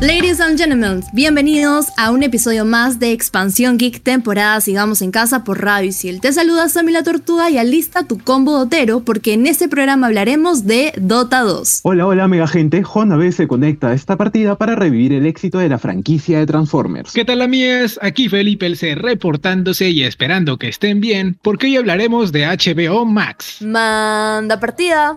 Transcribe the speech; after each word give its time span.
Ladies 0.00 0.40
and 0.40 0.56
gentlemen, 0.56 1.02
bienvenidos 1.12 1.88
a 1.96 2.12
un 2.12 2.22
episodio 2.22 2.64
más 2.64 3.00
de 3.00 3.10
Expansión 3.10 3.78
Geek 3.78 4.00
temporada 4.00 4.60
Sigamos 4.60 5.02
en 5.02 5.10
Casa 5.10 5.42
por 5.42 5.60
Radio 5.60 5.88
Isil. 5.88 6.20
Te 6.20 6.32
saluda 6.32 6.68
Sammy 6.68 6.92
la 6.92 7.02
Tortuga 7.02 7.50
y 7.50 7.58
alista 7.58 8.04
tu 8.04 8.16
combo 8.16 8.52
dotero 8.52 9.00
porque 9.00 9.32
en 9.32 9.48
este 9.48 9.68
programa 9.68 10.06
hablaremos 10.06 10.64
de 10.64 10.92
Dota 10.98 11.40
2. 11.40 11.80
Hola, 11.82 12.06
hola, 12.06 12.28
mega 12.28 12.46
gente. 12.46 12.84
Juan 12.84 13.18
B 13.18 13.32
se 13.32 13.48
conecta 13.48 13.88
a 13.88 13.92
esta 13.92 14.16
partida 14.16 14.56
para 14.56 14.76
revivir 14.76 15.12
el 15.12 15.26
éxito 15.26 15.58
de 15.58 15.68
la 15.68 15.80
franquicia 15.80 16.38
de 16.38 16.46
Transformers. 16.46 17.12
¿Qué 17.12 17.24
tal, 17.24 17.42
amigues? 17.42 17.98
Aquí 18.00 18.28
Felipe 18.28 18.66
el 18.66 18.76
C 18.76 18.94
reportándose 18.94 19.90
y 19.90 20.04
esperando 20.04 20.58
que 20.58 20.68
estén 20.68 21.00
bien 21.00 21.36
porque 21.42 21.66
hoy 21.66 21.76
hablaremos 21.76 22.30
de 22.30 22.46
HBO 22.46 23.04
Max. 23.04 23.62
Manda 23.62 24.60
partida. 24.60 25.16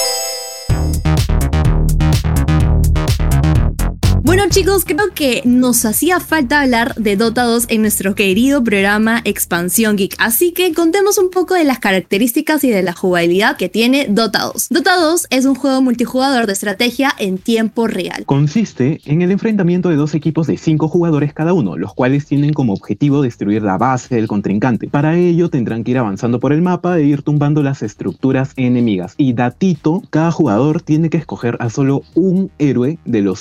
Bueno 4.23 4.43
chicos, 4.49 4.85
creo 4.85 5.07
que 5.15 5.41
nos 5.45 5.83
hacía 5.83 6.19
falta 6.19 6.61
hablar 6.61 6.93
de 6.93 7.15
Dota 7.15 7.43
2 7.43 7.65
en 7.69 7.81
nuestro 7.81 8.13
querido 8.13 8.63
programa 8.63 9.19
Expansión 9.25 9.95
Geek, 9.97 10.15
así 10.19 10.51
que 10.51 10.73
contemos 10.75 11.17
un 11.17 11.31
poco 11.31 11.55
de 11.55 11.63
las 11.63 11.79
características 11.79 12.63
y 12.63 12.69
de 12.69 12.83
la 12.83 12.93
jugabilidad 12.93 13.57
que 13.57 13.67
tiene 13.67 14.05
Dota 14.07 14.43
2. 14.53 14.67
Dota 14.69 15.01
2 15.01 15.25
es 15.31 15.45
un 15.45 15.55
juego 15.55 15.81
multijugador 15.81 16.45
de 16.45 16.53
estrategia 16.53 17.11
en 17.17 17.39
tiempo 17.39 17.87
real. 17.87 18.23
Consiste 18.27 19.01
en 19.05 19.23
el 19.23 19.31
enfrentamiento 19.31 19.89
de 19.89 19.95
dos 19.95 20.13
equipos 20.13 20.45
de 20.45 20.57
cinco 20.57 20.87
jugadores 20.87 21.33
cada 21.33 21.53
uno, 21.53 21.75
los 21.75 21.95
cuales 21.95 22.27
tienen 22.27 22.53
como 22.53 22.73
objetivo 22.73 23.23
destruir 23.23 23.63
la 23.63 23.79
base 23.79 24.13
del 24.13 24.27
contrincante. 24.27 24.87
Para 24.87 25.17
ello 25.17 25.49
tendrán 25.49 25.83
que 25.83 25.91
ir 25.91 25.97
avanzando 25.97 26.39
por 26.39 26.53
el 26.53 26.61
mapa 26.61 26.99
e 26.99 27.05
ir 27.05 27.23
tumbando 27.23 27.63
las 27.63 27.81
estructuras 27.81 28.53
enemigas. 28.55 29.15
Y 29.17 29.33
datito, 29.33 30.03
cada 30.11 30.31
jugador 30.31 30.83
tiene 30.83 31.09
que 31.09 31.17
escoger 31.17 31.57
a 31.59 31.71
solo 31.71 32.03
un 32.13 32.51
héroe 32.59 32.99
de 33.05 33.21
los 33.21 33.39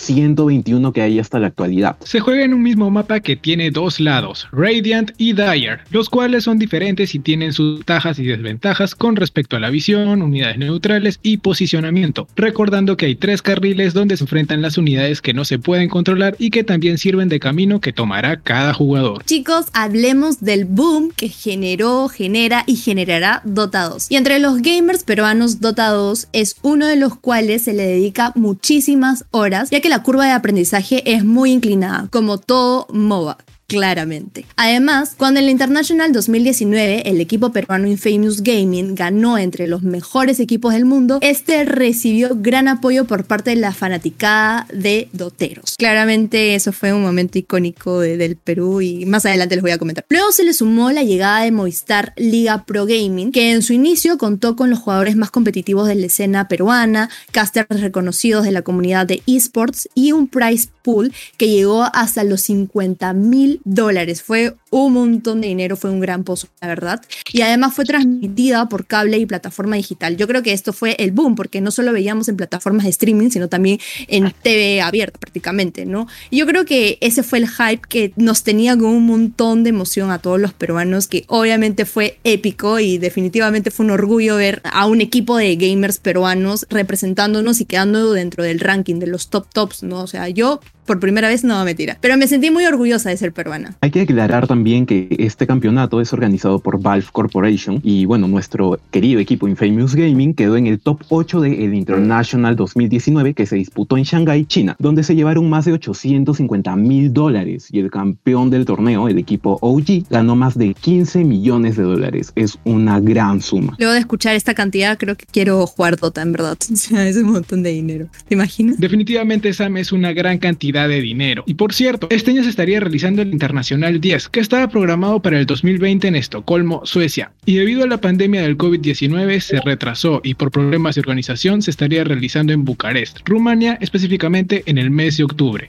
121 0.70 0.92
que 0.92 1.02
hay 1.02 1.18
hasta 1.18 1.38
la 1.38 1.48
actualidad. 1.48 1.96
Se 2.04 2.20
juega 2.20 2.44
en 2.44 2.54
un 2.54 2.62
mismo 2.62 2.90
mapa 2.90 3.20
que 3.20 3.36
tiene 3.36 3.70
dos 3.70 4.00
lados, 4.00 4.48
Radiant 4.52 5.12
y 5.18 5.32
Dire, 5.32 5.80
los 5.90 6.08
cuales 6.08 6.44
son 6.44 6.58
diferentes 6.58 7.14
y 7.14 7.18
tienen 7.18 7.52
sus 7.52 7.78
ventajas 7.78 8.18
y 8.18 8.24
desventajas 8.24 8.94
con 8.94 9.16
respecto 9.16 9.56
a 9.56 9.60
la 9.60 9.70
visión, 9.70 10.22
unidades 10.22 10.58
neutrales 10.58 11.18
y 11.22 11.38
posicionamiento, 11.38 12.28
recordando 12.36 12.96
que 12.96 13.06
hay 13.06 13.14
tres 13.16 13.42
carriles 13.42 13.94
donde 13.94 14.16
se 14.16 14.24
enfrentan 14.24 14.62
las 14.62 14.78
unidades 14.78 15.20
que 15.20 15.34
no 15.34 15.44
se 15.44 15.58
pueden 15.58 15.88
controlar 15.88 16.36
y 16.38 16.50
que 16.50 16.64
también 16.64 16.98
sirven 16.98 17.28
de 17.28 17.40
camino 17.40 17.80
que 17.80 17.92
tomará 17.92 18.40
cada 18.40 18.72
jugador. 18.74 19.24
Chicos, 19.24 19.66
hablemos 19.72 20.40
del 20.40 20.64
boom 20.64 21.10
que 21.16 21.28
generó, 21.28 22.08
genera 22.08 22.64
y 22.66 22.76
generará 22.76 23.42
Dota 23.44 23.88
2. 23.88 24.10
Y 24.10 24.16
entre 24.16 24.38
los 24.38 24.62
gamers 24.62 25.04
peruanos, 25.04 25.60
Dota 25.60 25.88
2 25.88 26.28
es 26.32 26.56
uno 26.62 26.86
de 26.86 26.96
los 26.96 27.16
cuales 27.16 27.62
se 27.62 27.72
le 27.72 27.86
dedica 27.86 28.32
muchísimas 28.34 29.24
horas, 29.30 29.70
ya 29.70 29.80
que 29.80 29.88
la 29.88 30.02
curva 30.02 30.26
de 30.26 30.32
aprendizaje 30.32 30.59
es 31.06 31.24
muy 31.24 31.52
inclinada, 31.52 32.08
como 32.10 32.38
todo 32.38 32.86
MOBA 32.92 33.38
claramente. 33.70 34.44
Además, 34.56 35.14
cuando 35.16 35.40
en 35.40 35.46
la 35.46 35.52
International 35.52 36.12
2019 36.12 37.08
el 37.08 37.20
equipo 37.20 37.50
peruano 37.52 37.86
Infamous 37.88 38.42
Gaming 38.42 38.94
ganó 38.94 39.38
entre 39.38 39.66
los 39.66 39.82
mejores 39.82 40.40
equipos 40.40 40.72
del 40.74 40.84
mundo, 40.84 41.18
este 41.22 41.64
recibió 41.64 42.30
gran 42.34 42.68
apoyo 42.68 43.04
por 43.06 43.24
parte 43.24 43.50
de 43.50 43.56
la 43.56 43.72
fanaticada 43.72 44.66
de 44.72 45.08
Doteros. 45.12 45.74
Claramente 45.78 46.54
eso 46.54 46.72
fue 46.72 46.92
un 46.92 47.02
momento 47.02 47.38
icónico 47.38 48.00
de- 48.00 48.16
del 48.16 48.36
Perú 48.36 48.80
y 48.80 49.06
más 49.06 49.24
adelante 49.26 49.54
les 49.56 49.62
voy 49.62 49.70
a 49.70 49.78
comentar. 49.78 50.04
Luego 50.08 50.32
se 50.32 50.44
le 50.44 50.52
sumó 50.52 50.90
la 50.90 51.02
llegada 51.02 51.42
de 51.44 51.52
Movistar 51.52 52.12
Liga 52.16 52.64
Pro 52.64 52.86
Gaming, 52.86 53.32
que 53.32 53.52
en 53.52 53.62
su 53.62 53.72
inicio 53.72 54.18
contó 54.18 54.56
con 54.56 54.70
los 54.70 54.78
jugadores 54.78 55.16
más 55.16 55.30
competitivos 55.30 55.86
de 55.88 55.94
la 55.94 56.06
escena 56.06 56.48
peruana, 56.48 57.08
casters 57.32 57.80
reconocidos 57.80 58.44
de 58.44 58.52
la 58.52 58.62
comunidad 58.62 59.06
de 59.06 59.22
esports 59.26 59.88
y 59.94 60.12
un 60.12 60.26
prize 60.28 60.68
pool 60.82 61.12
que 61.36 61.48
llegó 61.48 61.84
hasta 61.92 62.24
los 62.24 62.40
50 62.42 63.12
mil 63.12 63.59
dólares. 63.64 64.22
Fue 64.22 64.54
un 64.70 64.92
montón 64.92 65.40
de 65.40 65.48
dinero, 65.48 65.76
fue 65.76 65.90
un 65.90 66.00
gran 66.00 66.24
pozo, 66.24 66.48
la 66.60 66.68
verdad. 66.68 67.02
Y 67.32 67.42
además 67.42 67.74
fue 67.74 67.84
transmitida 67.84 68.68
por 68.68 68.86
cable 68.86 69.18
y 69.18 69.26
plataforma 69.26 69.76
digital. 69.76 70.16
Yo 70.16 70.26
creo 70.26 70.42
que 70.42 70.52
esto 70.52 70.72
fue 70.72 70.96
el 70.98 71.12
boom, 71.12 71.34
porque 71.34 71.60
no 71.60 71.70
solo 71.70 71.92
veíamos 71.92 72.28
en 72.28 72.36
plataformas 72.36 72.84
de 72.84 72.90
streaming, 72.90 73.30
sino 73.30 73.48
también 73.48 73.78
en 74.08 74.32
TV 74.42 74.80
abierta 74.80 75.18
prácticamente, 75.18 75.86
¿no? 75.86 76.06
Y 76.30 76.38
yo 76.38 76.46
creo 76.46 76.64
que 76.64 76.98
ese 77.00 77.22
fue 77.22 77.38
el 77.38 77.48
hype 77.48 77.82
que 77.88 78.12
nos 78.16 78.42
tenía 78.42 78.76
con 78.76 78.86
un 78.86 79.06
montón 79.06 79.64
de 79.64 79.70
emoción 79.70 80.10
a 80.10 80.18
todos 80.18 80.40
los 80.40 80.52
peruanos, 80.52 81.06
que 81.06 81.24
obviamente 81.28 81.84
fue 81.84 82.18
épico 82.24 82.78
y 82.78 82.98
definitivamente 82.98 83.70
fue 83.70 83.86
un 83.86 83.92
orgullo 83.92 84.36
ver 84.36 84.60
a 84.64 84.86
un 84.86 85.00
equipo 85.00 85.36
de 85.36 85.56
gamers 85.56 85.98
peruanos 85.98 86.66
representándonos 86.70 87.60
y 87.60 87.64
quedando 87.64 88.12
dentro 88.12 88.44
del 88.44 88.60
ranking 88.60 88.96
de 88.96 89.06
los 89.06 89.28
top 89.28 89.46
tops, 89.52 89.82
¿no? 89.82 90.00
O 90.00 90.06
sea, 90.06 90.28
yo 90.28 90.60
por 90.86 91.00
primera 91.00 91.28
vez 91.28 91.44
no 91.44 91.64
me 91.64 91.74
tira, 91.74 91.98
pero 92.00 92.16
me 92.16 92.26
sentí 92.26 92.50
muy 92.50 92.64
orgullosa 92.66 93.10
de 93.10 93.16
ser 93.16 93.32
peruana. 93.32 93.76
Hay 93.80 93.90
que 93.90 94.02
aclarar 94.02 94.46
también 94.46 94.86
que 94.86 95.08
este 95.18 95.46
campeonato 95.46 96.00
es 96.00 96.12
organizado 96.12 96.58
por 96.58 96.80
Valve 96.80 97.06
Corporation 97.12 97.80
y 97.82 98.04
bueno, 98.04 98.28
nuestro 98.28 98.78
querido 98.90 99.20
equipo 99.20 99.48
Infamous 99.48 99.94
Gaming 99.94 100.34
quedó 100.34 100.56
en 100.56 100.66
el 100.66 100.80
top 100.80 101.02
8 101.08 101.40
del 101.40 101.74
International 101.74 102.56
2019 102.56 103.34
que 103.34 103.46
se 103.46 103.56
disputó 103.56 103.96
en 103.96 104.04
Shanghái, 104.04 104.46
China, 104.46 104.76
donde 104.78 105.02
se 105.02 105.14
llevaron 105.14 105.48
más 105.48 105.64
de 105.64 105.72
850 105.72 106.76
mil 106.76 107.12
dólares 107.12 107.68
y 107.70 107.80
el 107.80 107.90
campeón 107.90 108.50
del 108.50 108.64
torneo, 108.64 109.08
el 109.08 109.18
equipo 109.18 109.58
OG, 109.60 110.08
ganó 110.10 110.36
más 110.36 110.56
de 110.56 110.74
15 110.74 111.24
millones 111.24 111.76
de 111.76 111.82
dólares. 111.82 112.32
Es 112.34 112.58
una 112.64 113.00
gran 113.00 113.40
suma. 113.40 113.74
Luego 113.78 113.92
de 113.92 114.00
escuchar 114.00 114.34
esta 114.34 114.54
cantidad, 114.54 114.98
creo 114.98 115.16
que 115.16 115.26
quiero 115.30 115.66
jugar 115.66 115.96
Dota, 115.96 116.22
en 116.22 116.32
verdad. 116.32 116.56
O 116.70 116.76
sea, 116.76 117.06
es 117.06 117.16
un 117.16 117.32
montón 117.32 117.62
de 117.62 117.70
dinero. 117.70 118.08
¿Te 118.26 118.34
imaginas? 118.34 118.78
Definitivamente 118.78 119.52
Sam 119.52 119.76
es 119.76 119.92
una 119.92 120.12
gran 120.12 120.38
cantidad 120.38 120.69
de 120.72 121.00
dinero. 121.00 121.44
Y 121.46 121.54
por 121.54 121.72
cierto, 121.74 122.06
este 122.10 122.30
año 122.30 122.42
se 122.42 122.50
estaría 122.50 122.80
realizando 122.80 123.22
el 123.22 123.32
Internacional 123.32 124.00
10, 124.00 124.28
que 124.28 124.40
estaba 124.40 124.68
programado 124.68 125.20
para 125.20 125.38
el 125.38 125.46
2020 125.46 126.08
en 126.08 126.16
Estocolmo, 126.16 126.82
Suecia. 126.84 127.32
Y 127.44 127.56
debido 127.56 127.84
a 127.84 127.86
la 127.86 128.00
pandemia 128.00 128.42
del 128.42 128.56
COVID-19 128.56 129.40
se 129.40 129.60
retrasó 129.60 130.20
y 130.24 130.34
por 130.34 130.50
problemas 130.50 130.94
de 130.94 131.00
organización 131.00 131.62
se 131.62 131.70
estaría 131.70 132.04
realizando 132.04 132.52
en 132.52 132.64
Bucarest, 132.64 133.18
Rumania, 133.26 133.78
específicamente 133.80 134.62
en 134.66 134.78
el 134.78 134.90
mes 134.90 135.16
de 135.16 135.24
octubre. 135.24 135.68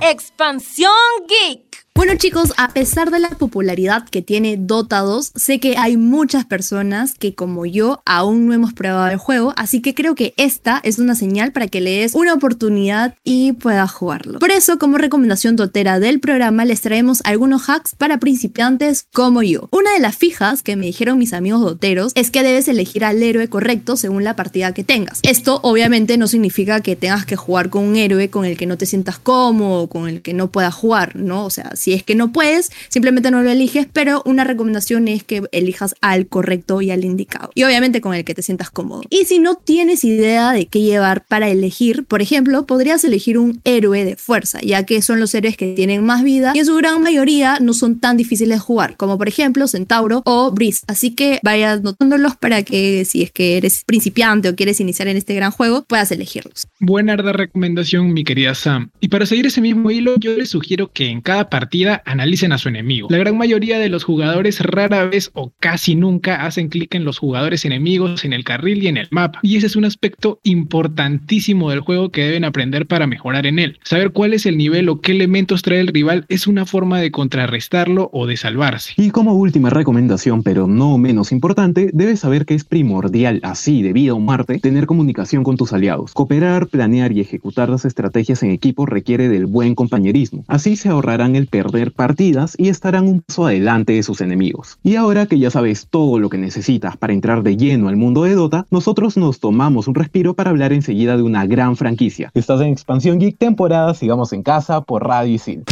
Expansión 0.00 0.90
Geek. 1.28 1.83
Bueno 1.96 2.16
chicos, 2.16 2.52
a 2.56 2.70
pesar 2.74 3.12
de 3.12 3.20
la 3.20 3.30
popularidad 3.30 4.04
que 4.08 4.20
tiene 4.20 4.56
Dota 4.58 4.98
2, 4.98 5.30
sé 5.36 5.60
que 5.60 5.76
hay 5.76 5.96
muchas 5.96 6.44
personas 6.44 7.14
que 7.14 7.36
como 7.36 7.66
yo 7.66 8.02
aún 8.04 8.48
no 8.48 8.52
hemos 8.52 8.72
probado 8.72 9.12
el 9.12 9.16
juego, 9.16 9.54
así 9.56 9.80
que 9.80 9.94
creo 9.94 10.16
que 10.16 10.34
esta 10.36 10.80
es 10.82 10.98
una 10.98 11.14
señal 11.14 11.52
para 11.52 11.68
que 11.68 11.80
le 11.80 12.00
des 12.00 12.14
una 12.16 12.34
oportunidad 12.34 13.14
y 13.22 13.52
puedas 13.52 13.92
jugarlo. 13.92 14.40
Por 14.40 14.50
eso, 14.50 14.76
como 14.76 14.98
recomendación 14.98 15.54
dotera 15.54 16.00
del 16.00 16.18
programa, 16.18 16.64
les 16.64 16.80
traemos 16.80 17.20
algunos 17.22 17.70
hacks 17.70 17.94
para 17.94 18.18
principiantes 18.18 19.06
como 19.12 19.44
yo. 19.44 19.68
Una 19.70 19.92
de 19.92 20.00
las 20.00 20.16
fijas 20.16 20.64
que 20.64 20.74
me 20.74 20.86
dijeron 20.86 21.16
mis 21.16 21.32
amigos 21.32 21.60
doteros 21.60 22.10
es 22.16 22.32
que 22.32 22.42
debes 22.42 22.66
elegir 22.66 23.04
al 23.04 23.22
héroe 23.22 23.48
correcto 23.48 23.96
según 23.96 24.24
la 24.24 24.34
partida 24.34 24.74
que 24.74 24.82
tengas. 24.82 25.20
Esto 25.22 25.60
obviamente 25.62 26.18
no 26.18 26.26
significa 26.26 26.80
que 26.80 26.96
tengas 26.96 27.24
que 27.24 27.36
jugar 27.36 27.70
con 27.70 27.84
un 27.84 27.94
héroe 27.94 28.30
con 28.30 28.44
el 28.44 28.56
que 28.56 28.66
no 28.66 28.76
te 28.76 28.86
sientas 28.86 29.20
cómodo 29.20 29.82
o 29.82 29.88
con 29.88 30.08
el 30.08 30.22
que 30.22 30.34
no 30.34 30.50
puedas 30.50 30.74
jugar, 30.74 31.14
¿no? 31.14 31.44
O 31.44 31.50
sea, 31.50 31.70
si 31.84 31.92
es 31.92 32.02
que 32.02 32.14
no 32.14 32.32
puedes, 32.32 32.72
simplemente 32.88 33.30
no 33.30 33.42
lo 33.42 33.50
eliges, 33.50 33.86
pero 33.92 34.22
una 34.24 34.42
recomendación 34.44 35.06
es 35.06 35.22
que 35.22 35.42
elijas 35.52 35.94
al 36.00 36.26
correcto 36.26 36.80
y 36.80 36.90
al 36.90 37.04
indicado. 37.04 37.50
Y 37.54 37.64
obviamente 37.64 38.00
con 38.00 38.14
el 38.14 38.24
que 38.24 38.34
te 38.34 38.40
sientas 38.40 38.70
cómodo. 38.70 39.02
Y 39.10 39.26
si 39.26 39.38
no 39.38 39.56
tienes 39.56 40.02
idea 40.02 40.52
de 40.52 40.64
qué 40.64 40.80
llevar 40.80 41.26
para 41.26 41.50
elegir, 41.50 42.04
por 42.04 42.22
ejemplo, 42.22 42.64
podrías 42.64 43.04
elegir 43.04 43.36
un 43.36 43.60
héroe 43.64 44.06
de 44.06 44.16
fuerza, 44.16 44.60
ya 44.62 44.84
que 44.84 45.02
son 45.02 45.20
los 45.20 45.34
héroes 45.34 45.58
que 45.58 45.74
tienen 45.74 46.02
más 46.04 46.22
vida 46.22 46.52
y 46.54 46.60
en 46.60 46.64
su 46.64 46.74
gran 46.76 47.02
mayoría 47.02 47.58
no 47.60 47.74
son 47.74 48.00
tan 48.00 48.16
difíciles 48.16 48.56
de 48.56 48.60
jugar, 48.60 48.96
como 48.96 49.18
por 49.18 49.28
ejemplo 49.28 49.68
Centauro 49.68 50.22
o 50.24 50.50
Breeze. 50.52 50.84
Así 50.86 51.10
que 51.10 51.38
vayas 51.42 51.82
notándolos 51.82 52.34
para 52.36 52.62
que 52.62 53.04
si 53.04 53.22
es 53.22 53.30
que 53.30 53.58
eres 53.58 53.84
principiante 53.84 54.48
o 54.48 54.56
quieres 54.56 54.80
iniciar 54.80 55.08
en 55.08 55.18
este 55.18 55.34
gran 55.34 55.50
juego, 55.50 55.84
puedas 55.86 56.10
elegirlos. 56.10 56.66
Buena 56.80 57.16
recomendación, 57.16 58.14
mi 58.14 58.24
querida 58.24 58.54
Sam. 58.54 58.90
Y 59.00 59.08
para 59.08 59.26
seguir 59.26 59.46
ese 59.46 59.60
mismo 59.60 59.90
hilo, 59.90 60.16
yo 60.18 60.34
les 60.34 60.48
sugiero 60.48 60.90
que 60.90 61.08
en 61.08 61.20
cada 61.20 61.50
partida 61.50 61.73
analicen 62.04 62.52
a 62.52 62.58
su 62.58 62.68
enemigo. 62.68 63.08
La 63.10 63.18
gran 63.18 63.36
mayoría 63.36 63.78
de 63.78 63.88
los 63.88 64.04
jugadores 64.04 64.60
rara 64.60 65.06
vez 65.06 65.30
o 65.34 65.52
casi 65.58 65.96
nunca 65.96 66.46
hacen 66.46 66.68
clic 66.68 66.94
en 66.94 67.04
los 67.04 67.18
jugadores 67.18 67.64
enemigos, 67.64 68.24
en 68.24 68.32
el 68.32 68.44
carril 68.44 68.82
y 68.82 68.88
en 68.88 68.96
el 68.96 69.08
mapa. 69.10 69.40
Y 69.42 69.56
ese 69.56 69.66
es 69.66 69.76
un 69.76 69.84
aspecto 69.84 70.38
importantísimo 70.44 71.70
del 71.70 71.80
juego 71.80 72.10
que 72.10 72.24
deben 72.24 72.44
aprender 72.44 72.86
para 72.86 73.06
mejorar 73.06 73.46
en 73.46 73.58
él. 73.58 73.78
Saber 73.82 74.12
cuál 74.12 74.34
es 74.34 74.46
el 74.46 74.56
nivel 74.56 74.88
o 74.88 75.00
qué 75.00 75.12
elementos 75.12 75.62
trae 75.62 75.80
el 75.80 75.88
rival 75.88 76.26
es 76.28 76.46
una 76.46 76.64
forma 76.64 77.00
de 77.00 77.10
contrarrestarlo 77.10 78.10
o 78.12 78.26
de 78.26 78.36
salvarse. 78.36 78.94
Y 78.96 79.10
como 79.10 79.34
última 79.34 79.70
recomendación, 79.70 80.42
pero 80.42 80.66
no 80.66 80.96
menos 80.98 81.32
importante, 81.32 81.90
debes 81.92 82.20
saber 82.20 82.46
que 82.46 82.54
es 82.54 82.64
primordial, 82.64 83.40
así 83.42 83.82
de 83.82 83.92
vida 83.92 84.14
o 84.14 84.20
muerte, 84.20 84.60
tener 84.60 84.86
comunicación 84.86 85.42
con 85.42 85.56
tus 85.56 85.72
aliados. 85.72 86.12
Cooperar, 86.12 86.68
planear 86.68 87.12
y 87.12 87.20
ejecutar 87.20 87.68
las 87.68 87.84
estrategias 87.84 88.42
en 88.42 88.50
equipo 88.50 88.86
requiere 88.86 89.28
del 89.28 89.46
buen 89.46 89.74
compañerismo. 89.74 90.44
Así 90.46 90.76
se 90.76 90.88
ahorrarán 90.88 91.36
el 91.36 91.46
partidas 91.92 92.54
y 92.58 92.68
estarán 92.68 93.08
un 93.08 93.20
paso 93.20 93.46
adelante 93.46 93.92
de 93.92 94.02
sus 94.02 94.20
enemigos. 94.20 94.78
Y 94.82 94.96
ahora 94.96 95.26
que 95.26 95.38
ya 95.38 95.50
sabes 95.50 95.88
todo 95.88 96.18
lo 96.18 96.28
que 96.28 96.38
necesitas 96.38 96.96
para 96.96 97.12
entrar 97.12 97.42
de 97.42 97.56
lleno 97.56 97.88
al 97.88 97.96
mundo 97.96 98.24
de 98.24 98.34
Dota, 98.34 98.66
nosotros 98.70 99.16
nos 99.16 99.40
tomamos 99.40 99.88
un 99.88 99.94
respiro 99.94 100.34
para 100.34 100.50
hablar 100.50 100.72
enseguida 100.72 101.16
de 101.16 101.22
una 101.22 101.46
gran 101.46 101.76
franquicia. 101.76 102.30
Estás 102.34 102.60
en 102.60 102.68
Expansión 102.68 103.18
Geek 103.18 103.38
temporada 103.38 103.94
Sigamos 103.94 104.32
en 104.32 104.42
Casa 104.42 104.80
por 104.80 105.06
Radio 105.06 105.34
Isil. 105.34 105.64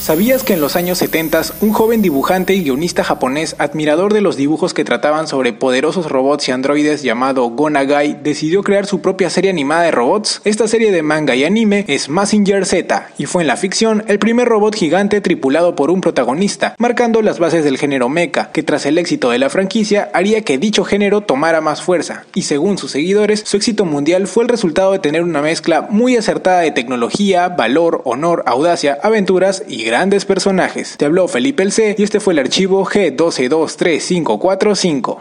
545. 0.04 0.14
¿Sabías 0.14 0.44
que 0.44 0.52
en 0.52 0.60
los 0.60 0.76
años 0.76 0.98
70 0.98 1.24
un 1.62 1.72
joven 1.72 2.02
dibujante 2.02 2.54
y 2.54 2.62
guionista 2.62 3.02
japonés, 3.02 3.56
admirador 3.58 4.12
de 4.12 4.20
los 4.20 4.36
dibujos 4.36 4.74
que 4.74 4.84
trataban 4.84 5.26
sobre 5.26 5.54
poderosos 5.54 6.10
robots 6.10 6.46
y 6.48 6.52
androides 6.52 7.02
llamado 7.02 7.48
Go 7.48 7.70
Nagai, 7.70 8.20
decidió 8.22 8.62
crear 8.62 8.84
su 8.84 9.00
propia 9.00 9.30
serie 9.30 9.50
animada 9.50 9.82
de 9.84 9.90
robots? 9.92 10.42
Esta 10.44 10.68
serie 10.68 10.92
de 10.92 11.02
manga 11.02 11.34
y 11.34 11.44
anime 11.44 11.86
es 11.88 12.10
Massinger 12.10 12.66
Z 12.66 13.08
y 13.16 13.24
fue 13.24 13.42
en 13.42 13.48
la 13.48 13.56
ficción 13.56 14.04
el 14.06 14.18
primer 14.18 14.46
robot 14.46 14.76
gigante 14.76 15.22
tripulado 15.22 15.74
por 15.74 15.90
un 15.90 16.02
protagonista, 16.02 16.74
marcando 16.78 17.22
las 17.22 17.38
bases 17.38 17.64
del 17.64 17.78
género 17.78 18.10
mecha, 18.10 18.50
que 18.52 18.62
tras 18.62 18.84
el 18.84 18.98
éxito 18.98 19.30
de 19.30 19.38
la 19.38 19.48
franquicia 19.48 20.10
haría 20.12 20.42
que 20.42 20.58
dicho 20.58 20.84
género 20.84 21.22
tomara 21.22 21.62
más 21.62 21.80
fuerza, 21.80 22.24
y 22.34 22.42
según 22.42 22.76
sus 22.76 22.90
seguidores, 22.90 23.42
su 23.46 23.56
éxito 23.56 23.86
mundial 23.86 24.26
fue 24.26 24.42
el 24.42 24.50
resultado 24.50 24.92
de 24.92 24.98
tener 24.98 25.22
una 25.22 25.40
mezcla 25.40 25.80
muy 25.88 26.16
acertada 26.16 26.60
de 26.60 26.72
tecnología, 26.72 27.48
valor, 27.48 28.02
honor, 28.04 28.44
audacia, 28.46 28.98
aventuras 29.02 29.64
y 29.66 29.93
grandes 29.94 30.24
personajes. 30.24 30.96
Te 30.98 31.04
habló 31.04 31.28
Felipe 31.28 31.62
El 31.62 31.70
C 31.70 31.94
y 31.96 32.02
este 32.02 32.18
fue 32.18 32.32
el 32.32 32.40
archivo 32.40 32.84
G12234545. 32.84 35.18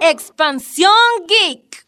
Expansión 0.00 0.90
Geek. 1.28 1.84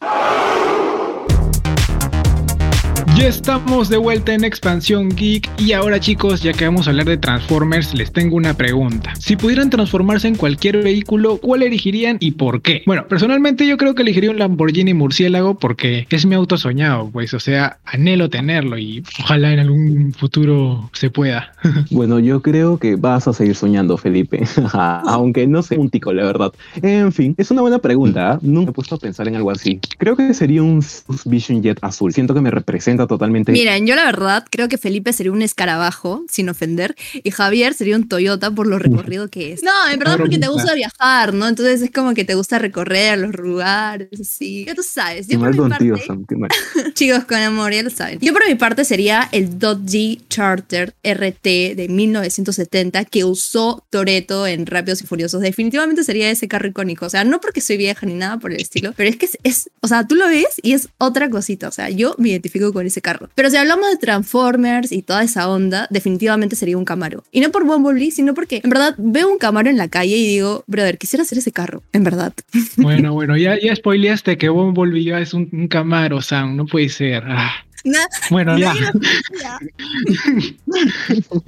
Ya 3.18 3.26
estamos 3.26 3.88
de 3.88 3.96
vuelta 3.96 4.32
en 4.32 4.44
Expansión 4.44 5.08
Geek 5.08 5.50
y 5.58 5.72
ahora 5.72 5.98
chicos, 5.98 6.40
ya 6.40 6.52
que 6.52 6.64
vamos 6.64 6.86
a 6.86 6.90
hablar 6.90 7.06
de 7.06 7.16
Transformers, 7.16 7.92
les 7.92 8.12
tengo 8.12 8.36
una 8.36 8.54
pregunta. 8.54 9.12
Si 9.16 9.34
pudieran 9.34 9.70
transformarse 9.70 10.28
en 10.28 10.36
cualquier 10.36 10.84
vehículo, 10.84 11.38
¿cuál 11.38 11.64
elegirían 11.64 12.18
y 12.20 12.30
por 12.30 12.62
qué? 12.62 12.84
Bueno, 12.86 13.08
personalmente 13.08 13.66
yo 13.66 13.76
creo 13.76 13.96
que 13.96 14.02
elegiría 14.02 14.30
un 14.30 14.38
Lamborghini 14.38 14.94
murciélago 14.94 15.58
porque 15.58 16.06
es 16.10 16.26
mi 16.26 16.36
auto 16.36 16.56
soñado, 16.58 17.10
pues, 17.10 17.34
o 17.34 17.40
sea, 17.40 17.80
anhelo 17.84 18.30
tenerlo 18.30 18.78
y 18.78 19.02
ojalá 19.18 19.52
en 19.52 19.58
algún 19.58 20.12
futuro 20.12 20.88
se 20.92 21.10
pueda. 21.10 21.52
Bueno, 21.90 22.18
yo 22.18 22.42
creo 22.42 22.78
que 22.78 22.96
vas 22.96 23.26
a 23.26 23.32
seguir 23.32 23.56
soñando, 23.56 23.96
Felipe. 23.96 24.44
Aunque 24.72 25.46
no 25.46 25.62
sé 25.62 25.78
un 25.78 25.90
tico, 25.90 26.12
la 26.12 26.24
verdad. 26.24 26.52
En 26.82 27.12
fin, 27.12 27.34
es 27.38 27.50
una 27.50 27.62
buena 27.62 27.78
pregunta. 27.78 28.34
¿eh? 28.34 28.38
Nunca 28.42 28.70
he 28.70 28.74
puesto 28.74 28.94
a 28.94 28.98
pensar 28.98 29.26
en 29.26 29.36
algo 29.36 29.50
así. 29.50 29.80
Creo 29.96 30.14
que 30.14 30.34
sería 30.34 30.62
un 30.62 30.84
Vision 31.24 31.62
Jet 31.62 31.78
azul. 31.82 32.12
Siento 32.12 32.34
que 32.34 32.40
me 32.40 32.50
representa 32.50 33.07
totalmente. 33.08 33.50
Miren, 33.52 33.86
yo 33.86 33.94
la 33.96 34.04
verdad 34.04 34.44
creo 34.50 34.68
que 34.68 34.78
Felipe 34.78 35.12
sería 35.12 35.32
un 35.32 35.42
escarabajo, 35.42 36.24
sin 36.30 36.48
ofender, 36.48 36.94
y 37.14 37.30
Javier 37.30 37.74
sería 37.74 37.96
un 37.96 38.06
Toyota 38.08 38.50
por 38.50 38.66
lo 38.66 38.78
recorrido 38.78 39.28
que 39.28 39.52
es. 39.54 39.62
No, 39.62 39.70
en 39.92 39.98
verdad 39.98 40.16
porque 40.18 40.38
te 40.38 40.48
gusta 40.48 40.74
viajar, 40.74 41.34
¿no? 41.34 41.48
Entonces 41.48 41.82
es 41.82 41.90
como 41.90 42.14
que 42.14 42.24
te 42.24 42.34
gusta 42.34 42.58
recorrer 42.58 43.18
los 43.18 43.34
lugares, 43.36 44.08
así. 44.20 44.64
Ya 44.66 44.74
tú 44.74 44.82
sabes. 44.82 45.26
Yo 45.28 45.38
por 45.40 45.50
mi 45.50 45.68
parte, 45.68 45.92
Sam, 46.06 46.24
mal. 46.36 46.50
chicos, 46.94 47.24
con 47.24 47.38
amor, 47.38 47.72
ya 47.72 47.82
lo 47.82 47.90
saben. 47.90 48.18
Yo 48.20 48.32
por 48.32 48.46
mi 48.46 48.54
parte 48.54 48.84
sería 48.84 49.28
el 49.32 49.58
Dodge 49.58 50.18
Charter 50.28 50.94
RT 51.02 51.74
de 51.74 51.86
1970 51.88 53.04
que 53.06 53.24
usó 53.24 53.84
Toreto 53.90 54.46
en 54.46 54.66
Rápidos 54.66 55.02
y 55.02 55.06
Furiosos. 55.06 55.40
Definitivamente 55.40 56.04
sería 56.04 56.30
ese 56.30 56.48
carro 56.48 56.68
icónico. 56.68 57.06
O 57.06 57.10
sea, 57.10 57.24
no 57.24 57.40
porque 57.40 57.60
soy 57.60 57.76
vieja 57.76 58.06
ni 58.06 58.14
nada 58.14 58.38
por 58.38 58.52
el 58.52 58.60
estilo, 58.60 58.92
pero 58.96 59.08
es 59.10 59.16
que 59.16 59.26
es, 59.26 59.38
es- 59.42 59.70
o 59.80 59.88
sea, 59.88 60.06
tú 60.06 60.14
lo 60.14 60.26
ves 60.28 60.60
y 60.62 60.72
es 60.72 60.88
otra 60.98 61.30
cosita. 61.30 61.68
O 61.68 61.72
sea, 61.72 61.90
yo 61.90 62.14
me 62.18 62.28
identifico 62.30 62.72
con 62.72 62.86
ese 62.86 62.97
carro. 63.00 63.28
Pero 63.34 63.50
si 63.50 63.56
hablamos 63.56 63.90
de 63.90 63.96
Transformers 63.96 64.92
y 64.92 65.02
toda 65.02 65.22
esa 65.22 65.48
onda, 65.48 65.86
definitivamente 65.90 66.56
sería 66.56 66.78
un 66.78 66.84
Camaro. 66.84 67.24
Y 67.32 67.40
no 67.40 67.50
por 67.50 67.64
Bumblebee, 67.64 68.10
sino 68.10 68.34
porque 68.34 68.60
en 68.62 68.70
verdad 68.70 68.94
veo 68.98 69.30
un 69.30 69.38
Camaro 69.38 69.70
en 69.70 69.76
la 69.76 69.88
calle 69.88 70.16
y 70.16 70.26
digo, 70.26 70.64
brother, 70.66 70.98
quisiera 70.98 71.22
hacer 71.22 71.38
ese 71.38 71.52
carro. 71.52 71.82
En 71.92 72.04
verdad. 72.04 72.32
Bueno, 72.76 73.12
bueno, 73.14 73.36
ya, 73.36 73.58
ya 73.60 73.74
spoileaste 73.74 74.38
que 74.38 74.48
Bumblebee 74.48 75.04
ya 75.04 75.20
es 75.20 75.34
un, 75.34 75.48
un 75.52 75.68
Camaro, 75.68 76.20
Sam, 76.22 76.56
no 76.56 76.66
puede 76.66 76.88
ser. 76.88 77.24
Ah, 77.26 77.64
Na- 77.84 77.98
Bueno, 78.30 78.58
ya. 78.58 78.74
lo 78.74 78.80
sabía. 78.80 79.58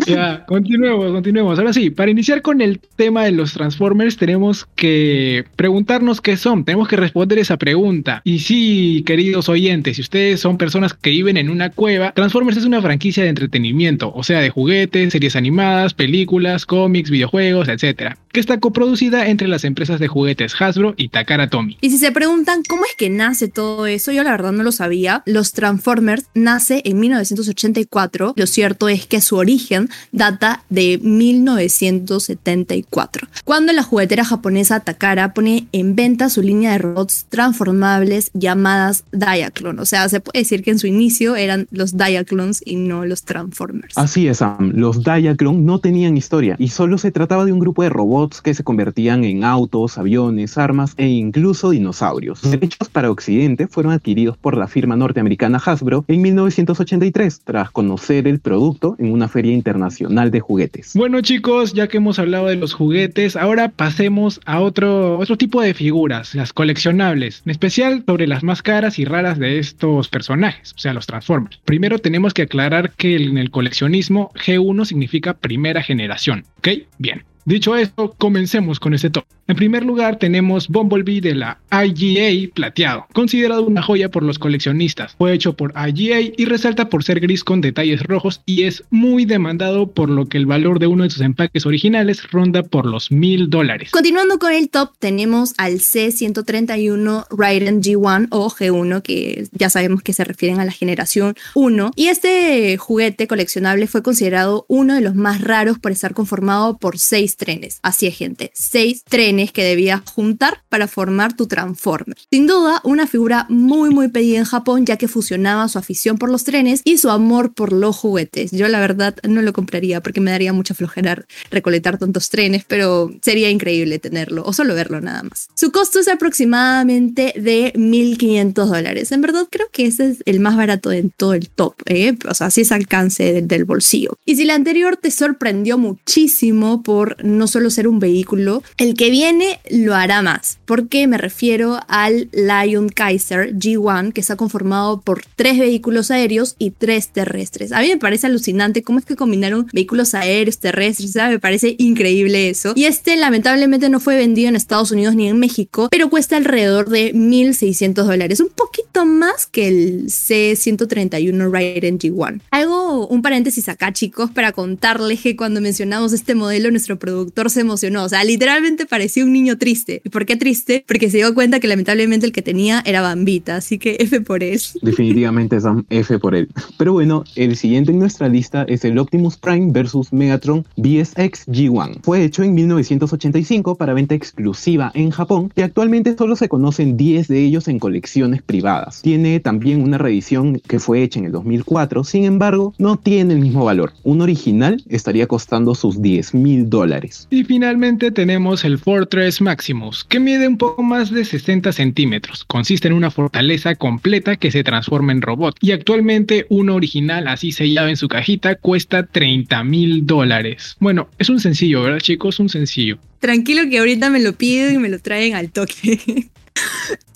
Ya, 0.06 0.44
continuemos, 0.46 1.12
continuemos. 1.12 1.58
Ahora 1.58 1.72
sí, 1.72 1.90
para 1.90 2.10
iniciar 2.10 2.42
con 2.42 2.60
el 2.60 2.80
tema 2.96 3.24
de 3.24 3.32
los 3.32 3.52
Transformers, 3.52 4.16
tenemos 4.16 4.66
que 4.74 5.44
preguntarnos 5.56 6.20
qué 6.20 6.36
son. 6.36 6.64
Tenemos 6.64 6.88
que 6.88 6.96
responder 6.96 7.38
esa 7.38 7.56
pregunta. 7.56 8.22
Y 8.24 8.38
sí, 8.40 9.02
queridos 9.06 9.48
oyentes, 9.48 9.96
si 9.96 10.02
ustedes 10.02 10.40
son 10.40 10.56
personas 10.58 10.94
que 10.94 11.10
viven 11.10 11.36
en 11.36 11.50
una 11.50 11.70
cueva, 11.70 12.12
Transformers 12.12 12.56
es 12.58 12.64
una 12.64 12.80
franquicia 12.82 13.22
de 13.24 13.28
entretenimiento, 13.30 14.12
o 14.14 14.22
sea, 14.22 14.40
de 14.40 14.50
juguetes, 14.50 15.12
series 15.12 15.36
animadas, 15.36 15.94
películas, 15.94 16.66
cómics, 16.66 17.10
videojuegos, 17.10 17.68
etcétera, 17.68 18.16
que 18.32 18.40
está 18.40 18.58
coproducida 18.60 19.28
entre 19.28 19.48
las 19.48 19.64
empresas 19.64 19.98
de 19.98 20.06
juguetes 20.08 20.54
Hasbro 20.60 20.94
y 20.96 21.08
Takara 21.08 21.48
Tomy. 21.50 21.76
Y 21.80 21.90
si 21.90 21.98
se 21.98 22.12
preguntan 22.12 22.62
cómo 22.68 22.84
es 22.84 22.94
que 22.96 23.10
nace 23.10 23.48
todo 23.48 23.86
eso, 23.86 24.12
yo 24.12 24.22
la 24.22 24.30
verdad 24.30 24.52
no 24.52 24.62
lo 24.62 24.70
sabía. 24.72 25.22
Los 25.26 25.52
Transformers 25.52 26.26
nace 26.34 26.80
en 26.84 27.00
1984. 27.00 28.34
Lo 28.36 28.46
cierto 28.46 28.88
es 28.88 29.06
que 29.06 29.20
su 29.20 29.34
origen 29.36 29.90
data 30.12 30.62
de 30.68 31.00
1974, 31.02 33.26
cuando 33.44 33.72
la 33.72 33.82
juguetera 33.82 34.24
japonesa 34.24 34.78
Takara 34.80 35.34
pone 35.34 35.66
en 35.72 35.96
venta 35.96 36.30
su 36.30 36.42
línea 36.42 36.72
de 36.72 36.78
robots 36.78 37.26
transformables 37.28 38.30
llamadas 38.34 39.04
Diaclone. 39.12 39.80
O 39.80 39.86
sea, 39.86 40.08
se 40.08 40.20
puede 40.20 40.40
decir 40.40 40.62
que 40.62 40.70
en 40.70 40.78
su 40.78 40.86
inicio 40.86 41.34
eran 41.36 41.66
los 41.70 41.96
Diaclones 41.96 42.62
y 42.64 42.76
no 42.76 43.04
los 43.04 43.24
Transformers. 43.24 43.98
Así 43.98 44.28
es, 44.28 44.38
Sam. 44.38 44.72
Los 44.74 45.02
Diaclone 45.02 45.58
no 45.58 45.80
tenían 45.80 46.16
historia 46.16 46.54
y 46.58 46.68
solo 46.68 46.96
se 46.98 47.10
trataba 47.10 47.44
de 47.44 47.52
un 47.52 47.58
grupo 47.58 47.82
de 47.82 47.88
robots 47.88 48.19
que 48.28 48.54
se 48.54 48.64
convertían 48.64 49.24
en 49.24 49.44
autos, 49.44 49.98
aviones, 49.98 50.58
armas 50.58 50.94
e 50.96 51.08
incluso 51.08 51.70
dinosaurios. 51.70 52.42
Los 52.42 52.52
derechos 52.52 52.88
para 52.88 53.10
Occidente 53.10 53.66
fueron 53.66 53.92
adquiridos 53.92 54.36
por 54.36 54.56
la 54.56 54.68
firma 54.68 54.96
norteamericana 54.96 55.60
Hasbro 55.64 56.04
en 56.08 56.22
1983 56.22 57.40
tras 57.44 57.70
conocer 57.70 58.28
el 58.28 58.40
producto 58.40 58.96
en 58.98 59.12
una 59.12 59.28
feria 59.28 59.52
internacional 59.52 60.30
de 60.30 60.40
juguetes. 60.40 60.92
Bueno 60.94 61.20
chicos, 61.20 61.72
ya 61.72 61.88
que 61.88 61.96
hemos 61.96 62.18
hablado 62.18 62.46
de 62.46 62.56
los 62.56 62.74
juguetes, 62.74 63.36
ahora 63.36 63.68
pasemos 63.70 64.40
a 64.44 64.60
otro, 64.60 65.18
otro 65.18 65.36
tipo 65.36 65.62
de 65.62 65.74
figuras, 65.74 66.34
las 66.34 66.52
coleccionables, 66.52 67.42
en 67.44 67.50
especial 67.50 68.04
sobre 68.06 68.26
las 68.26 68.42
más 68.42 68.62
caras 68.62 68.98
y 68.98 69.04
raras 69.04 69.38
de 69.38 69.58
estos 69.58 70.08
personajes, 70.08 70.72
o 70.74 70.78
sea, 70.78 70.92
los 70.92 71.06
Transformers. 71.06 71.60
Primero 71.64 71.98
tenemos 71.98 72.34
que 72.34 72.42
aclarar 72.42 72.92
que 72.92 73.16
en 73.16 73.38
el 73.38 73.50
coleccionismo 73.50 74.30
G1 74.34 74.84
significa 74.84 75.34
primera 75.34 75.82
generación, 75.82 76.44
¿ok? 76.58 76.68
Bien. 76.98 77.24
Dicho 77.44 77.76
esto, 77.76 78.14
comencemos 78.18 78.78
con 78.78 78.94
este 78.94 79.10
top. 79.10 79.24
En 79.48 79.56
primer 79.56 79.84
lugar 79.84 80.16
tenemos 80.18 80.68
Bumblebee 80.68 81.20
de 81.20 81.34
la 81.34 81.58
IGA 81.72 82.52
plateado, 82.54 83.06
considerado 83.12 83.64
una 83.64 83.82
joya 83.82 84.08
por 84.08 84.22
los 84.22 84.38
coleccionistas. 84.38 85.16
Fue 85.18 85.32
hecho 85.32 85.56
por 85.56 85.72
IGA 85.74 86.20
y 86.36 86.44
resalta 86.44 86.88
por 86.88 87.02
ser 87.02 87.18
gris 87.18 87.42
con 87.42 87.60
detalles 87.60 88.02
rojos 88.04 88.42
y 88.46 88.62
es 88.62 88.84
muy 88.90 89.24
demandado 89.24 89.90
por 89.90 90.08
lo 90.08 90.26
que 90.26 90.38
el 90.38 90.46
valor 90.46 90.78
de 90.78 90.86
uno 90.86 91.02
de 91.02 91.10
sus 91.10 91.22
empaques 91.22 91.66
originales 91.66 92.30
ronda 92.30 92.62
por 92.62 92.86
los 92.86 93.10
mil 93.10 93.50
dólares. 93.50 93.90
Continuando 93.90 94.38
con 94.38 94.52
el 94.52 94.70
top, 94.70 94.92
tenemos 95.00 95.54
al 95.56 95.80
C131 95.80 97.26
Raiden 97.36 97.82
G1 97.82 98.28
o 98.30 98.50
G1, 98.50 99.02
que 99.02 99.48
ya 99.52 99.70
sabemos 99.70 100.02
que 100.02 100.12
se 100.12 100.22
refieren 100.22 100.60
a 100.60 100.64
la 100.64 100.72
generación 100.72 101.34
1. 101.54 101.90
Y 101.96 102.06
este 102.06 102.76
juguete 102.76 103.26
coleccionable 103.26 103.88
fue 103.88 104.02
considerado 104.02 104.64
uno 104.68 104.94
de 104.94 105.00
los 105.00 105.16
más 105.16 105.40
raros 105.40 105.78
por 105.80 105.90
estar 105.90 106.14
conformado 106.14 106.78
por 106.78 106.98
seis 106.98 107.29
trenes. 107.36 107.78
Así 107.82 108.06
es, 108.06 108.16
gente, 108.16 108.50
seis 108.54 109.04
trenes 109.04 109.52
que 109.52 109.64
debías 109.64 110.02
juntar 110.14 110.62
para 110.68 110.88
formar 110.88 111.36
tu 111.36 111.46
Transformer. 111.46 112.16
Sin 112.30 112.46
duda, 112.46 112.80
una 112.84 113.06
figura 113.06 113.46
muy 113.48 113.90
muy 113.90 114.08
pedida 114.08 114.38
en 114.38 114.44
Japón 114.44 114.86
ya 114.86 114.96
que 114.96 115.08
fusionaba 115.08 115.68
su 115.68 115.78
afición 115.78 116.18
por 116.18 116.30
los 116.30 116.44
trenes 116.44 116.82
y 116.84 116.98
su 116.98 117.10
amor 117.10 117.54
por 117.54 117.72
los 117.72 117.96
juguetes. 117.96 118.50
Yo 118.52 118.68
la 118.68 118.80
verdad 118.80 119.16
no 119.28 119.42
lo 119.42 119.52
compraría 119.52 120.00
porque 120.00 120.20
me 120.20 120.30
daría 120.30 120.52
mucha 120.52 120.74
flojera 120.74 121.24
recolectar 121.50 121.98
tantos 121.98 122.30
trenes, 122.30 122.64
pero 122.66 123.10
sería 123.22 123.50
increíble 123.50 123.98
tenerlo 123.98 124.42
o 124.44 124.52
solo 124.52 124.74
verlo 124.74 125.00
nada 125.00 125.22
más. 125.22 125.48
Su 125.54 125.72
costo 125.72 126.00
es 126.00 126.08
aproximadamente 126.08 127.34
de 127.36 127.72
1.500 127.74 128.52
dólares. 128.66 129.12
En 129.12 129.20
verdad 129.20 129.46
creo 129.50 129.68
que 129.72 129.86
ese 129.86 130.10
es 130.10 130.22
el 130.26 130.40
más 130.40 130.56
barato 130.56 130.92
en 130.92 131.10
todo 131.10 131.34
el 131.34 131.48
top, 131.48 131.74
¿eh? 131.86 132.16
o 132.28 132.34
sea, 132.34 132.50
si 132.50 132.62
es 132.62 132.72
alcance 132.72 133.42
del 133.42 133.64
bolsillo. 133.64 134.16
Y 134.24 134.36
si 134.36 134.44
la 134.44 134.54
anterior 134.54 134.96
te 134.96 135.10
sorprendió 135.10 135.78
muchísimo 135.78 136.82
por 136.82 137.19
no 137.22 137.46
solo 137.46 137.70
ser 137.70 137.88
un 137.88 137.98
vehículo, 137.98 138.62
el 138.76 138.94
que 138.94 139.10
viene 139.10 139.60
lo 139.70 139.94
hará 139.94 140.22
más, 140.22 140.58
porque 140.64 141.06
me 141.06 141.18
refiero 141.18 141.80
al 141.88 142.28
Lion 142.32 142.88
Kaiser 142.88 143.54
G1, 143.54 144.12
que 144.12 144.20
está 144.20 144.36
conformado 144.36 145.00
por 145.00 145.22
tres 145.36 145.58
vehículos 145.58 146.10
aéreos 146.10 146.56
y 146.58 146.70
tres 146.70 147.08
terrestres. 147.08 147.72
A 147.72 147.80
mí 147.80 147.88
me 147.88 147.98
parece 147.98 148.26
alucinante 148.26 148.82
cómo 148.82 148.98
es 148.98 149.04
que 149.04 149.16
combinaron 149.16 149.68
vehículos 149.72 150.14
aéreos, 150.14 150.58
terrestres, 150.58 151.12
¿sabes? 151.12 151.32
me 151.32 151.38
parece 151.38 151.76
increíble 151.78 152.50
eso. 152.50 152.72
Y 152.74 152.84
este 152.84 153.16
lamentablemente 153.16 153.88
no 153.88 154.00
fue 154.00 154.16
vendido 154.16 154.48
en 154.48 154.56
Estados 154.56 154.90
Unidos 154.90 155.14
ni 155.14 155.28
en 155.28 155.38
México, 155.38 155.88
pero 155.90 156.10
cuesta 156.10 156.36
alrededor 156.36 156.88
de 156.88 157.14
1.600 157.14 158.04
dólares, 158.04 158.40
un 158.40 158.48
poquito 158.48 159.04
más 159.04 159.46
que 159.46 159.68
el 159.68 160.06
C131 160.06 161.50
Raiden 161.50 161.98
G1. 161.98 162.40
Algo, 162.50 163.06
un 163.06 163.22
paréntesis 163.22 163.68
acá 163.68 163.92
chicos, 163.92 164.30
para 164.30 164.52
contarles 164.52 165.20
que 165.20 165.36
cuando 165.36 165.60
mencionamos 165.60 166.12
este 166.12 166.34
modelo 166.34 166.70
nuestro 166.70 166.98
productor 167.10 167.50
se 167.50 167.60
emocionó, 167.60 168.04
o 168.04 168.08
sea, 168.08 168.24
literalmente 168.24 168.86
parecía 168.86 169.24
un 169.24 169.32
niño 169.32 169.58
triste. 169.58 170.00
¿Y 170.04 170.08
por 170.08 170.24
qué 170.24 170.36
triste? 170.36 170.84
Porque 170.86 171.10
se 171.10 171.18
dio 171.18 171.34
cuenta 171.34 171.60
que 171.60 171.68
lamentablemente 171.68 172.26
el 172.26 172.32
que 172.32 172.42
tenía 172.42 172.82
era 172.86 173.02
Bambita, 173.02 173.56
así 173.56 173.78
que 173.78 173.96
F 174.00 174.20
por 174.20 174.42
él. 174.42 174.60
Definitivamente 174.82 175.56
es 175.56 175.64
un 175.64 175.84
F 175.90 176.18
por 176.18 176.34
él. 176.34 176.48
Pero 176.78 176.92
bueno, 176.92 177.24
el 177.36 177.56
siguiente 177.56 177.92
en 177.92 177.98
nuestra 177.98 178.28
lista 178.28 178.64
es 178.68 178.84
el 178.84 178.98
Optimus 178.98 179.36
Prime 179.36 179.72
vs 179.72 180.12
Megatron 180.12 180.64
BSX 180.76 181.46
G1. 181.48 182.00
Fue 182.02 182.24
hecho 182.24 182.42
en 182.42 182.54
1985 182.54 183.76
para 183.76 183.94
venta 183.94 184.14
exclusiva 184.14 184.92
en 184.94 185.10
Japón 185.10 185.52
y 185.56 185.62
actualmente 185.62 186.16
solo 186.16 186.36
se 186.36 186.48
conocen 186.48 186.96
10 186.96 187.28
de 187.28 187.44
ellos 187.44 187.68
en 187.68 187.78
colecciones 187.78 188.42
privadas. 188.42 189.02
Tiene 189.02 189.40
también 189.40 189.82
una 189.82 189.98
reedición 189.98 190.60
que 190.60 190.78
fue 190.78 191.02
hecha 191.02 191.18
en 191.18 191.26
el 191.26 191.32
2004, 191.32 192.04
sin 192.04 192.24
embargo, 192.24 192.74
no 192.78 192.98
tiene 192.98 193.34
el 193.34 193.40
mismo 193.40 193.64
valor. 193.64 193.92
Un 194.04 194.20
original 194.20 194.82
estaría 194.88 195.26
costando 195.26 195.74
sus 195.74 196.00
10 196.00 196.34
mil 196.34 196.68
dólares. 196.68 196.99
Y 197.30 197.44
finalmente 197.44 198.10
tenemos 198.10 198.64
el 198.64 198.78
Fortress 198.78 199.40
Maximus, 199.40 200.04
que 200.04 200.20
mide 200.20 200.46
un 200.46 200.58
poco 200.58 200.82
más 200.82 201.10
de 201.10 201.24
60 201.24 201.72
centímetros. 201.72 202.44
Consiste 202.44 202.88
en 202.88 202.94
una 202.94 203.10
fortaleza 203.10 203.74
completa 203.74 204.36
que 204.36 204.50
se 204.50 204.64
transforma 204.64 205.12
en 205.12 205.22
robot 205.22 205.56
y 205.60 205.72
actualmente 205.72 206.46
uno 206.48 206.74
original 206.74 207.28
así 207.28 207.52
sellado 207.52 207.88
en 207.88 207.96
su 207.96 208.08
cajita 208.08 208.56
cuesta 208.56 209.06
30 209.06 209.64
mil 209.64 210.06
dólares. 210.06 210.76
Bueno, 210.80 211.08
es 211.18 211.28
un 211.28 211.40
sencillo, 211.40 211.82
¿verdad 211.82 212.00
chicos? 212.00 212.40
Un 212.40 212.48
sencillo. 212.48 212.98
Tranquilo 213.18 213.62
que 213.70 213.78
ahorita 213.78 214.10
me 214.10 214.20
lo 214.20 214.32
piden 214.32 214.76
y 214.76 214.78
me 214.78 214.88
lo 214.88 214.98
traen 214.98 215.34
al 215.34 215.50
toque. 215.50 216.30